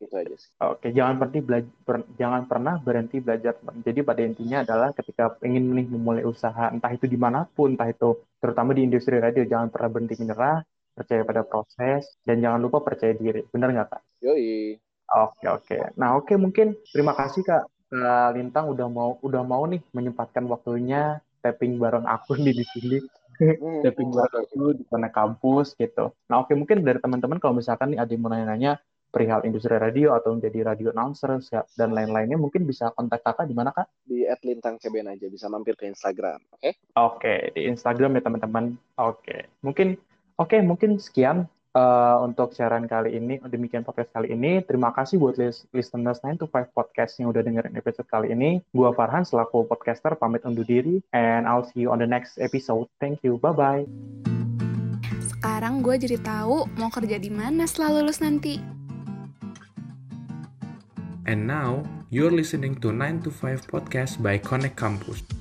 Itu 0.00 0.14
aja 0.16 0.34
sih. 0.34 0.50
Oke, 0.64 0.88
jangan 0.96 1.14
berhenti 1.20 1.40
belajar, 1.44 1.98
jangan 2.16 2.42
pernah 2.48 2.74
berhenti 2.80 3.16
belajar. 3.20 3.54
Jadi 3.84 4.00
pada 4.00 4.20
intinya 4.24 4.58
adalah 4.64 4.88
ketika 4.96 5.36
ingin 5.44 5.76
nih 5.76 5.86
memulai 5.92 6.24
usaha, 6.24 6.72
entah 6.72 6.90
itu 6.90 7.04
di 7.04 7.20
mana 7.20 7.44
pun, 7.44 7.76
entah 7.76 7.88
itu 7.92 8.16
terutama 8.40 8.72
di 8.72 8.88
industri 8.88 9.20
radio, 9.20 9.44
jangan 9.44 9.68
pernah 9.68 9.88
berhenti 9.92 10.16
menyerah, 10.16 10.64
percaya 11.00 11.24
pada 11.24 11.40
proses, 11.48 12.04
dan 12.28 12.44
jangan 12.44 12.60
lupa 12.60 12.84
percaya 12.84 13.16
diri. 13.16 13.40
Benar 13.48 13.72
nggak 13.72 13.88
kak? 13.88 14.02
Yoi. 14.20 14.76
Oke 15.10 15.46
oke. 15.48 15.78
Nah 15.96 16.20
oke 16.20 16.36
mungkin 16.36 16.76
terima 16.92 17.16
kasih 17.16 17.42
kak 17.42 17.64
Kak 17.90 18.38
Lintang 18.38 18.70
udah 18.70 18.86
mau 18.86 19.18
udah 19.18 19.42
mau 19.42 19.66
nih 19.66 19.82
menyempatkan 19.90 20.46
waktunya 20.46 21.18
tapping 21.42 21.82
bareng 21.82 22.06
aku 22.06 22.38
nih 22.38 22.54
di 22.54 22.64
sini. 22.70 22.98
Hmm. 23.40 23.80
tapping 23.82 24.12
bareng 24.14 24.44
aku 24.46 24.78
di 24.78 24.84
sana 24.86 25.10
kampus 25.10 25.74
gitu. 25.74 26.14
Nah 26.30 26.46
oke 26.46 26.54
mungkin 26.54 26.86
dari 26.86 27.02
teman-teman 27.02 27.42
kalau 27.42 27.58
misalkan 27.58 27.90
nih 27.90 27.98
ada 27.98 28.12
yang 28.14 28.22
mau 28.22 28.30
nanya-nanya 28.30 28.78
perihal 29.10 29.42
industri 29.42 29.74
radio 29.74 30.14
atau 30.14 30.38
menjadi 30.38 30.70
radio 30.70 30.94
announcer 30.94 31.34
siap- 31.42 31.66
dan 31.74 31.90
lain-lainnya 31.90 32.38
mungkin 32.38 32.62
bisa 32.62 32.94
kontak 32.94 33.26
kakak 33.26 33.50
di 33.50 33.58
mana 33.58 33.74
kak? 33.74 33.90
Di 34.06 34.22
@lintang 34.46 34.78
CBN 34.78 35.10
aja 35.10 35.26
bisa 35.26 35.50
mampir 35.50 35.74
ke 35.74 35.90
Instagram. 35.90 36.38
Oke? 36.54 36.78
Oke 36.94 37.50
di 37.58 37.66
Instagram 37.66 38.20
ya 38.20 38.22
teman-teman. 38.22 38.78
Oke 39.02 39.50
mungkin 39.66 39.98
oke 40.40 40.56
mungkin 40.64 40.96
sekian 40.96 41.44
eh, 41.76 42.16
untuk 42.24 42.56
siaran 42.56 42.88
kali 42.88 43.20
ini 43.20 43.36
demikian 43.44 43.84
podcast 43.84 44.08
kali 44.16 44.32
ini. 44.32 44.64
Terima 44.64 44.90
kasih 44.96 45.20
buat 45.20 45.36
lis- 45.36 45.68
listeners 45.76 46.24
9 46.24 46.40
to 46.40 46.46
5 46.48 46.72
podcast 46.72 47.20
yang 47.20 47.28
udah 47.28 47.44
dengerin 47.44 47.76
episode 47.76 48.08
kali 48.08 48.32
ini. 48.32 48.64
Gua 48.72 48.96
Farhan 48.96 49.28
selaku 49.28 49.68
podcaster 49.68 50.16
pamit 50.16 50.48
undur 50.48 50.64
diri 50.64 51.04
and 51.12 51.44
I'll 51.44 51.68
see 51.68 51.84
you 51.84 51.92
on 51.92 52.00
the 52.00 52.08
next 52.08 52.40
episode. 52.40 52.88
Thank 52.98 53.20
you. 53.20 53.36
Bye 53.36 53.52
bye. 53.52 53.84
Sekarang 55.40 55.80
gue 55.80 55.96
jadi 55.96 56.20
tahu 56.20 56.68
mau 56.76 56.92
kerja 56.92 57.16
di 57.16 57.32
mana 57.32 57.64
setelah 57.64 58.00
lulus 58.00 58.20
nanti. 58.20 58.60
And 61.24 61.48
now, 61.48 61.86
you're 62.12 62.34
listening 62.34 62.76
to 62.84 62.92
9 62.92 63.24
to 63.24 63.30
5 63.32 63.70
podcast 63.70 64.20
by 64.20 64.36
Connect 64.36 64.76
Campus. 64.76 65.39